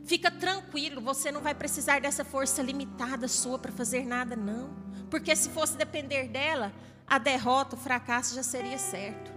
Fica 0.05 0.29
tranquilo, 0.29 0.99
você 0.99 1.31
não 1.31 1.41
vai 1.41 1.55
precisar 1.55 2.01
dessa 2.01 2.25
força 2.25 2.61
limitada 2.61 3.27
sua 3.27 3.57
para 3.57 3.71
fazer 3.71 4.05
nada, 4.05 4.35
não. 4.35 4.69
Porque 5.09 5.35
se 5.35 5.49
fosse 5.49 5.77
depender 5.77 6.27
dela, 6.27 6.73
a 7.07 7.17
derrota, 7.17 7.75
o 7.75 7.79
fracasso 7.79 8.35
já 8.35 8.43
seria 8.43 8.77
certo. 8.77 9.31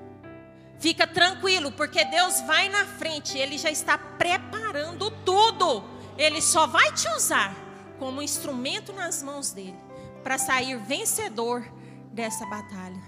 Fica 0.78 1.06
tranquilo, 1.06 1.72
porque 1.72 2.04
Deus 2.04 2.40
vai 2.42 2.68
na 2.68 2.84
frente, 2.84 3.38
Ele 3.38 3.56
já 3.56 3.70
está 3.70 3.96
preparando 3.96 5.10
tudo. 5.24 5.84
Ele 6.18 6.42
só 6.42 6.66
vai 6.66 6.92
te 6.92 7.08
usar 7.10 7.54
como 7.98 8.20
instrumento 8.20 8.92
nas 8.92 9.22
mãos 9.22 9.52
dele 9.52 9.76
para 10.22 10.38
sair 10.38 10.76
vencedor 10.78 11.64
dessa 12.12 12.44
batalha. 12.46 13.00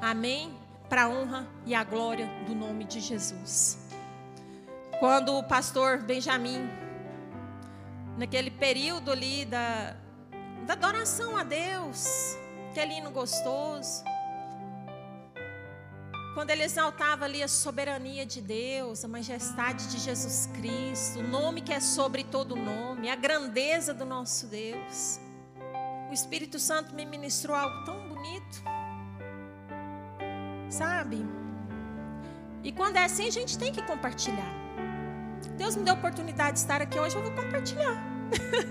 Amém? 0.00 0.54
Para 0.88 1.04
a 1.04 1.08
honra 1.08 1.48
e 1.64 1.74
a 1.74 1.82
glória 1.82 2.28
do 2.46 2.54
nome 2.54 2.84
de 2.84 3.00
Jesus. 3.00 3.78
Quando 5.00 5.36
o 5.36 5.42
pastor 5.42 5.98
Benjamin, 5.98 6.68
naquele 8.16 8.50
período 8.50 9.10
ali 9.10 9.44
da, 9.44 9.96
da 10.66 10.72
adoração 10.72 11.36
a 11.36 11.44
Deus, 11.44 12.36
aquele 12.70 12.94
hino 12.94 13.10
gostoso, 13.10 14.02
quando 16.36 16.50
ele 16.50 16.64
exaltava 16.64 17.24
ali 17.24 17.42
a 17.42 17.48
soberania 17.48 18.26
de 18.26 18.42
Deus, 18.42 19.02
a 19.02 19.08
majestade 19.08 19.88
de 19.88 19.98
Jesus 19.98 20.50
Cristo, 20.52 21.20
o 21.20 21.22
nome 21.22 21.62
que 21.62 21.72
é 21.72 21.80
sobre 21.80 22.24
todo 22.24 22.54
nome, 22.54 23.08
a 23.08 23.16
grandeza 23.16 23.94
do 23.94 24.04
nosso 24.04 24.46
Deus. 24.46 25.18
O 26.10 26.12
Espírito 26.12 26.58
Santo 26.58 26.94
me 26.94 27.06
ministrou 27.06 27.56
algo 27.56 27.84
tão 27.86 28.06
bonito. 28.08 28.62
Sabe? 30.68 31.24
E 32.62 32.70
quando 32.70 32.96
é 32.96 33.04
assim, 33.04 33.26
a 33.26 33.32
gente 33.32 33.56
tem 33.56 33.72
que 33.72 33.80
compartilhar. 33.80 34.65
Deus 35.56 35.76
me 35.76 35.84
deu 35.84 35.94
a 35.94 35.96
oportunidade 35.96 36.52
de 36.54 36.58
estar 36.58 36.82
aqui 36.82 36.98
hoje, 36.98 37.16
eu 37.16 37.22
vou 37.22 37.32
compartilhar. 37.32 37.96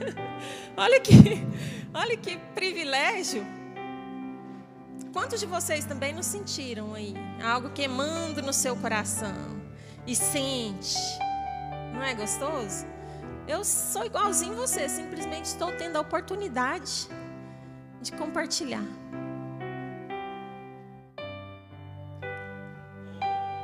olha 0.78 1.00
que, 1.00 1.48
olha 1.94 2.18
que 2.18 2.38
privilégio. 2.54 3.46
Quantos 5.14 5.40
de 5.40 5.46
vocês 5.46 5.86
também 5.86 6.14
não 6.14 6.22
sentiram 6.22 6.94
aí 6.94 7.14
algo 7.44 7.70
queimando 7.70 8.42
no 8.42 8.52
seu 8.52 8.76
coração 8.76 9.62
e 10.06 10.16
sente? 10.16 10.98
Não 11.94 12.04
é 12.04 12.14
gostoso? 12.14 12.86
Eu 13.48 13.64
sou 13.64 14.06
igualzinho 14.06 14.56
você, 14.56 14.90
simplesmente 14.90 15.46
estou 15.46 15.72
tendo 15.72 15.98
a 15.98 16.02
oportunidade 16.02 17.08
de 18.02 18.12
compartilhar. 18.12 18.84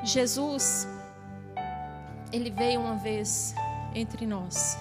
Jesus, 0.04 0.88
ele 2.32 2.50
veio 2.50 2.80
uma 2.80 2.96
vez 2.96 3.54
entre 3.94 4.26
nós, 4.26 4.78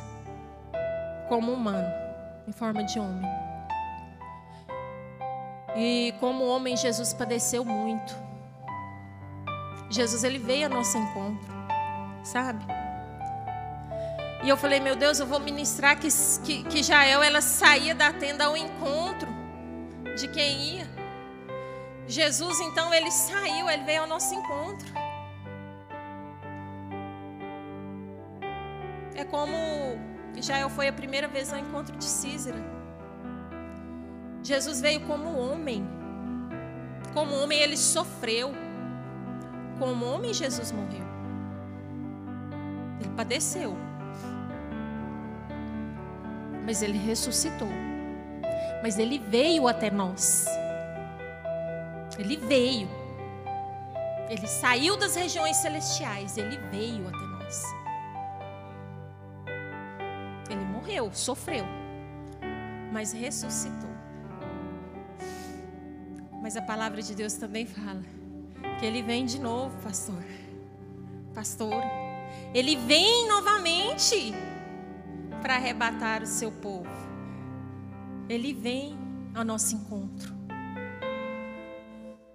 como 1.29 1.53
humano, 1.53 1.93
em 2.47 2.53
forma 2.53 2.85
de 2.85 2.99
homem. 2.99 3.31
E 5.77 6.15
como 6.21 6.47
homem, 6.47 6.77
Jesus 6.77 7.13
padeceu 7.13 7.65
muito. 7.65 8.15
Jesus 9.89 10.23
ele 10.25 10.39
veio 10.39 10.69
ao 10.69 10.75
nosso 10.75 10.97
encontro, 10.97 11.53
sabe? 12.23 12.65
E 14.43 14.49
eu 14.49 14.57
falei, 14.57 14.81
meu 14.81 14.97
Deus, 14.97 15.19
eu 15.19 15.27
vou 15.27 15.41
ministrar 15.41 15.99
que, 15.99 16.09
que, 16.45 16.65
que 16.65 16.83
Jael 16.83 17.23
ela 17.23 17.41
saía 17.41 17.95
da 17.95 18.13
tenda 18.13 18.47
ao 18.47 18.57
encontro 18.57 19.29
de 20.17 20.29
quem 20.29 20.77
ia. 20.77 20.91
Jesus 22.07 22.59
então 22.61 22.93
ele 22.93 23.11
saiu, 23.11 23.69
ele 23.69 23.85
veio 23.85 24.03
ao 24.03 24.09
nosso 24.09 24.35
encontro. 24.35 25.00
Como 29.31 29.57
Jael 30.37 30.69
foi 30.69 30.89
a 30.89 30.93
primeira 30.93 31.29
vez 31.29 31.53
ao 31.53 31.59
encontro 31.59 31.97
de 31.97 32.05
Císera. 32.05 32.59
Jesus 34.43 34.81
veio 34.81 35.01
como 35.03 35.39
homem. 35.39 35.87
Como 37.13 37.35
homem, 37.35 37.61
ele 37.61 37.77
sofreu. 37.77 38.53
Como 39.79 40.05
homem, 40.05 40.33
Jesus 40.33 40.73
morreu. 40.73 41.05
Ele 43.01 43.11
padeceu. 43.17 43.77
Mas 46.65 46.83
ele 46.83 46.99
ressuscitou. 46.99 47.69
Mas 48.83 48.99
ele 48.99 49.19
veio 49.19 49.69
até 49.69 49.91
nós. 49.91 50.47
Ele 52.19 52.37
veio. 52.37 52.89
Ele 54.29 54.47
saiu 54.47 54.97
das 54.97 55.17
regiões 55.17 55.57
celestiais. 55.57 56.37
Ele 56.37 56.57
veio 56.71 57.09
até 57.09 57.19
nós. 57.19 57.80
Morreu, 60.91 61.11
sofreu. 61.13 61.65
Mas 62.93 63.13
ressuscitou. 63.13 63.89
Mas 66.43 66.57
a 66.57 66.63
palavra 66.63 67.01
de 67.01 67.15
Deus 67.15 67.35
também 67.35 67.65
fala 67.65 68.03
que 68.79 68.87
ele 68.87 69.03
vem 69.03 69.25
de 69.25 69.39
novo, 69.39 69.77
pastor. 69.83 70.25
Pastor, 71.33 71.83
ele 72.53 72.75
vem 72.75 73.29
novamente 73.29 74.35
para 75.41 75.57
arrebatar 75.57 76.23
o 76.23 76.27
seu 76.27 76.51
povo. 76.51 76.91
Ele 78.29 78.53
vem 78.53 78.99
ao 79.35 79.45
nosso 79.45 79.77
encontro 79.77 80.35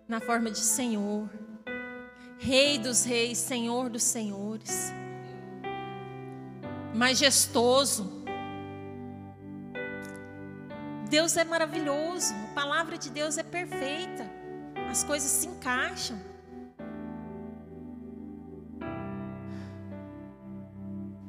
na 0.08 0.22
forma 0.22 0.50
de 0.50 0.60
Senhor. 0.60 1.30
Rei 2.38 2.78
dos 2.78 3.04
reis, 3.04 3.38
Senhor 3.38 3.89
dos 3.89 4.04
senhores, 4.04 4.94
majestoso. 6.94 8.14
Deus 11.10 11.38
é 11.38 11.44
maravilhoso, 11.44 12.34
a 12.52 12.54
palavra 12.56 12.98
de 12.98 13.10
Deus 13.12 13.38
é 13.38 13.44
perfeita, 13.44 14.30
as 14.89 15.04
coisas 15.04 15.30
se 15.30 15.48
encaixam. 15.48 16.20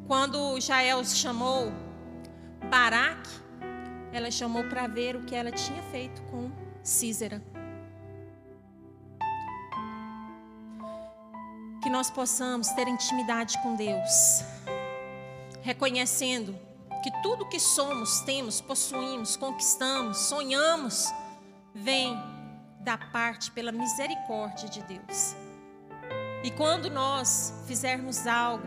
Quando 0.06 0.58
Jael 0.60 1.04
chamou 1.04 1.72
Baraque, 2.70 3.28
ela 4.12 4.30
chamou 4.30 4.64
para 4.64 4.86
ver 4.86 5.14
o 5.14 5.24
que 5.24 5.34
ela 5.34 5.52
tinha 5.52 5.82
feito 5.84 6.22
com 6.30 6.50
Císera. 6.82 7.42
Que 11.82 11.90
nós 11.90 12.08
possamos 12.08 12.68
ter 12.68 12.88
intimidade 12.88 13.60
com 13.62 13.76
Deus, 13.76 14.42
reconhecendo 15.62 16.65
que 17.06 17.22
tudo 17.22 17.46
que 17.46 17.60
somos, 17.60 18.18
temos, 18.22 18.60
possuímos, 18.60 19.36
conquistamos, 19.36 20.16
sonhamos, 20.18 21.14
vem 21.72 22.20
da 22.80 22.98
parte 22.98 23.52
pela 23.52 23.70
misericórdia 23.70 24.68
de 24.68 24.82
Deus. 24.82 25.36
E 26.42 26.50
quando 26.50 26.90
nós 26.90 27.54
fizermos 27.64 28.26
algo 28.26 28.66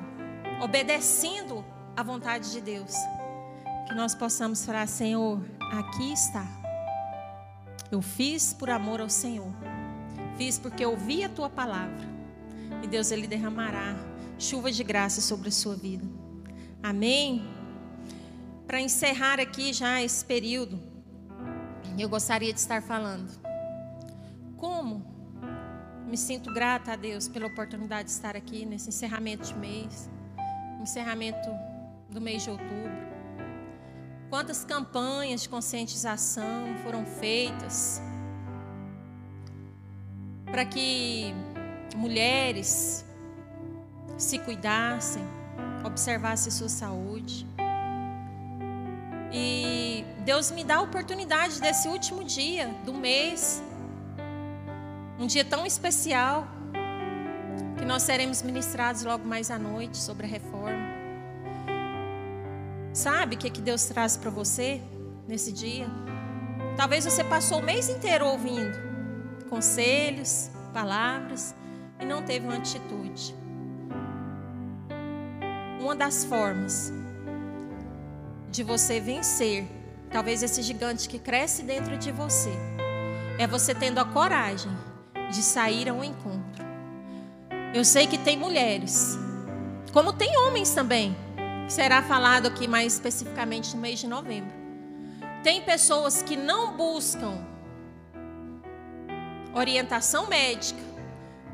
obedecendo 0.63 1.65
à 1.97 2.01
vontade 2.01 2.49
de 2.51 2.61
Deus, 2.61 2.93
que 3.89 3.93
nós 3.93 4.15
possamos 4.15 4.65
falar: 4.65 4.87
Senhor, 4.87 5.41
aqui 5.73 6.13
está. 6.13 6.47
Eu 7.91 8.01
fiz 8.01 8.53
por 8.53 8.69
amor 8.69 9.01
ao 9.01 9.09
Senhor, 9.09 9.51
fiz 10.37 10.57
porque 10.57 10.85
ouvi 10.85 11.25
a 11.25 11.29
tua 11.29 11.49
palavra, 11.49 12.07
e 12.81 12.87
Deus 12.87 13.11
ele 13.11 13.27
derramará 13.27 13.97
chuva 14.37 14.71
de 14.71 14.81
graça 14.81 15.19
sobre 15.19 15.49
a 15.49 15.51
sua 15.51 15.75
vida. 15.75 16.07
Amém? 16.81 17.58
Para 18.69 18.79
encerrar 18.79 19.39
aqui 19.39 19.73
já 19.73 19.99
esse 19.99 20.23
período, 20.23 20.79
eu 21.97 22.07
gostaria 22.07 22.53
de 22.53 22.59
estar 22.59 22.83
falando. 22.83 23.27
Como 24.57 25.03
me 26.05 26.15
sinto 26.15 26.53
grata 26.53 26.93
a 26.93 26.95
Deus 26.95 27.27
pela 27.27 27.47
oportunidade 27.47 28.09
de 28.09 28.11
estar 28.11 28.35
aqui 28.35 28.67
nesse 28.67 28.89
encerramento 28.89 29.47
de 29.47 29.55
mês, 29.57 30.07
encerramento 30.79 31.49
do 32.11 32.21
mês 32.21 32.43
de 32.43 32.51
outubro. 32.51 32.91
Quantas 34.29 34.63
campanhas 34.63 35.41
de 35.41 35.49
conscientização 35.49 36.67
foram 36.83 37.07
feitas 37.07 37.99
para 40.45 40.63
que 40.63 41.33
mulheres 41.95 43.03
se 44.15 44.37
cuidassem, 44.37 45.23
observassem 45.83 46.51
sua 46.51 46.69
saúde. 46.69 47.47
E 49.31 50.03
Deus 50.19 50.51
me 50.51 50.63
dá 50.63 50.77
a 50.77 50.81
oportunidade 50.81 51.61
desse 51.61 51.87
último 51.87 52.23
dia 52.23 52.67
do 52.83 52.93
mês, 52.93 53.61
um 55.19 55.27
dia 55.27 55.45
tão 55.45 55.65
especial, 55.65 56.47
que 57.77 57.85
nós 57.85 58.03
seremos 58.03 58.41
ministrados 58.41 59.03
logo 59.03 59.25
mais 59.25 59.51
à 59.51 59.59
noite 59.59 59.97
sobre 59.97 60.25
a 60.25 60.29
reforma. 60.29 60.89
Sabe 62.93 63.35
o 63.35 63.39
que, 63.39 63.49
que 63.49 63.61
Deus 63.61 63.85
traz 63.85 64.17
para 64.17 64.31
você 64.31 64.81
nesse 65.27 65.51
dia? 65.51 65.87
Talvez 66.75 67.05
você 67.05 67.23
passou 67.23 67.59
o 67.59 67.63
mês 67.63 67.87
inteiro 67.87 68.25
ouvindo 68.25 68.77
conselhos, 69.49 70.49
palavras 70.73 71.55
e 71.99 72.05
não 72.05 72.21
teve 72.21 72.45
uma 72.45 72.55
atitude. 72.57 73.35
Uma 75.79 75.95
das 75.95 76.23
formas 76.25 76.93
de 78.51 78.63
você 78.63 78.99
vencer, 78.99 79.67
talvez 80.11 80.41
esse 80.41 80.61
gigante 80.61 81.07
que 81.07 81.19
cresce 81.19 81.63
dentro 81.63 81.97
de 81.97 82.11
você, 82.11 82.51
é 83.37 83.45
você 83.45 83.75
tendo 83.75 83.99
a 83.99 84.05
coragem 84.05 84.71
de 85.29 85.41
sair 85.41 85.87
ao 85.87 86.03
encontro. 86.03 86.65
Eu 87.73 87.85
sei 87.85 88.07
que 88.07 88.17
tem 88.17 88.35
mulheres, 88.37 89.17
como 89.93 90.11
tem 90.11 90.35
homens 90.37 90.73
também, 90.73 91.15
será 91.67 92.01
falado 92.01 92.47
aqui 92.47 92.67
mais 92.67 92.93
especificamente 92.93 93.75
no 93.75 93.81
mês 93.81 93.99
de 93.99 94.07
novembro. 94.07 94.53
Tem 95.43 95.61
pessoas 95.61 96.21
que 96.23 96.35
não 96.35 96.75
buscam 96.75 97.37
orientação 99.53 100.27
médica, 100.27 100.81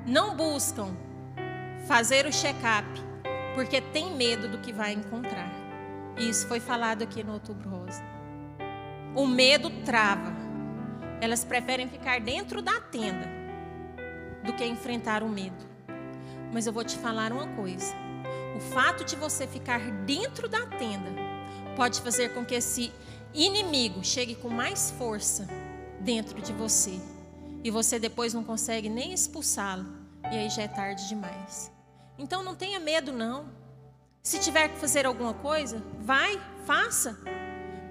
não 0.05 0.35
buscam 0.35 0.95
fazer 1.87 2.25
o 2.25 2.31
check-up, 2.31 2.87
porque 3.53 3.79
tem 3.81 4.15
medo 4.15 4.47
do 4.47 4.59
que 4.59 4.73
vai 4.73 4.93
encontrar. 4.93 5.64
Isso 6.17 6.47
foi 6.47 6.59
falado 6.59 7.01
aqui 7.01 7.23
no 7.23 7.33
Outubro 7.33 7.69
Rosa. 7.69 8.03
O 9.15 9.27
medo 9.27 9.69
trava. 9.83 10.33
Elas 11.19 11.43
preferem 11.43 11.87
ficar 11.87 12.19
dentro 12.19 12.61
da 12.61 12.79
tenda 12.79 13.27
do 14.43 14.53
que 14.53 14.65
enfrentar 14.65 15.23
o 15.23 15.29
medo. 15.29 15.65
Mas 16.53 16.67
eu 16.67 16.73
vou 16.73 16.83
te 16.83 16.97
falar 16.97 17.31
uma 17.31 17.47
coisa. 17.55 17.93
O 18.55 18.59
fato 18.59 19.03
de 19.03 19.15
você 19.15 19.45
ficar 19.45 19.79
dentro 20.05 20.47
da 20.47 20.65
tenda 20.65 21.11
pode 21.75 21.99
fazer 22.01 22.33
com 22.33 22.45
que 22.45 22.55
esse 22.55 22.93
inimigo 23.33 24.03
chegue 24.03 24.35
com 24.35 24.49
mais 24.49 24.91
força 24.91 25.47
dentro 25.99 26.41
de 26.41 26.53
você. 26.53 26.99
E 27.63 27.69
você 27.69 27.99
depois 27.99 28.33
não 28.33 28.43
consegue 28.43 28.87
nem 28.87 29.11
expulsá-lo. 29.11 29.85
E 30.31 30.37
aí 30.37 30.49
já 30.49 30.63
é 30.63 30.67
tarde 30.67 31.07
demais. 31.09 31.71
Então 32.17 32.43
não 32.43 32.55
tenha 32.55 32.79
medo, 32.79 33.11
não. 33.11 33.64
Se 34.25 34.39
tiver 34.39 34.69
que 34.69 34.79
fazer 34.79 35.05
alguma 35.05 35.35
coisa, 35.35 35.83
vai, 35.99 36.41
faça. 36.65 37.15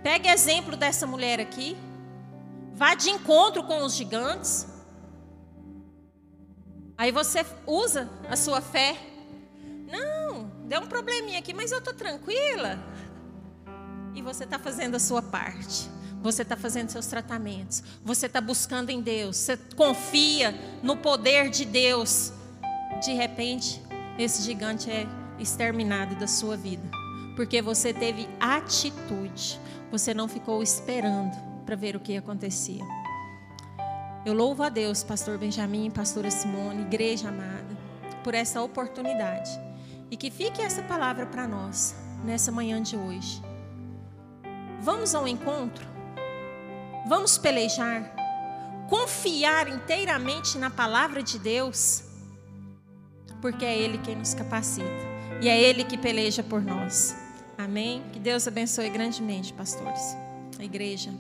Pegue 0.03 0.29
exemplo 0.29 0.77
dessa 0.77 1.07
mulher 1.07 1.39
aqui. 1.39 1.77
Vá 2.75 2.97
de 2.97 3.09
encontro 3.09 3.63
com 3.63 3.85
os 3.85 3.95
gigantes. 3.95 4.67
Aí 6.99 7.13
você 7.13 7.47
usa 7.69 8.11
a 8.29 8.35
sua 8.35 8.61
fé 8.61 8.99
não, 9.87 10.51
deu 10.65 10.81
um 10.81 10.89
probleminha 10.89 11.39
aqui, 11.39 11.55
mas 11.55 11.71
eu 11.71 11.79
estou 11.79 11.95
tranquila. 11.95 12.81
E 14.13 14.21
você 14.21 14.43
está 14.43 14.59
fazendo 14.59 14.97
a 14.97 14.99
sua 14.99 15.23
parte. 15.23 15.89
Você 16.21 16.43
está 16.43 16.57
fazendo 16.57 16.91
seus 16.91 17.07
tratamentos. 17.07 17.81
Você 18.05 18.27
está 18.27 18.41
buscando 18.41 18.91
em 18.91 19.01
Deus. 19.01 19.37
Você 19.37 19.57
confia 19.77 20.53
no 20.83 20.97
poder 20.97 21.49
de 21.49 21.65
Deus. 21.65 22.33
De 23.05 23.13
repente, 23.13 23.81
esse 24.19 24.43
gigante 24.43 24.91
é 24.91 25.07
exterminado 25.39 26.15
da 26.17 26.27
sua 26.27 26.57
vida. 26.57 26.89
Porque 27.37 27.61
você 27.61 27.93
teve 27.93 28.29
atitude. 28.39 29.61
Você 29.91 30.15
não 30.15 30.29
ficou 30.29 30.63
esperando 30.63 31.37
para 31.65 31.77
ver 31.77 31.97
o 31.97 32.01
que 32.01 32.17
acontecia. 32.17 32.85
Eu 34.25 34.33
louvo 34.33 34.63
a 34.63 34.69
Deus, 34.69 35.03
pastor 35.03 35.37
Benjamin, 35.37 35.91
pastora 35.91 36.31
Simone, 36.31 36.83
igreja 36.83 37.29
amada, 37.29 37.77
por 38.23 38.35
essa 38.35 38.63
oportunidade 38.63 39.51
e 40.11 40.17
que 40.17 40.31
fique 40.31 40.63
essa 40.63 40.83
palavra 40.83 41.27
para 41.27 41.47
nós 41.47 41.95
nessa 42.25 42.51
manhã 42.51 42.81
de 42.81 42.97
hoje. 42.97 43.43
Vamos 44.81 45.15
ao 45.15 45.29
encontro? 45.29 45.87
Vamos 47.07 47.37
pelejar? 47.37 48.15
Confiar 48.89 49.69
inteiramente 49.69 50.57
na 50.57 50.71
palavra 50.71 51.23
de 51.23 51.39
Deus? 51.39 52.05
Porque 53.43 53.65
é 53.65 53.77
Ele 53.77 53.99
quem 53.99 54.17
nos 54.17 54.33
capacita 54.33 55.14
e 55.41 55.49
é 55.49 55.61
Ele 55.61 55.85
que 55.85 55.99
peleja 55.99 56.43
por 56.43 56.63
nós. 56.63 57.17
Amém? 57.57 58.03
Que 58.13 58.19
Deus 58.19 58.47
abençoe 58.49 58.91
grandemente, 58.91 59.53
pastores. 59.53 60.17
A 60.59 60.65
igreja. 60.65 61.11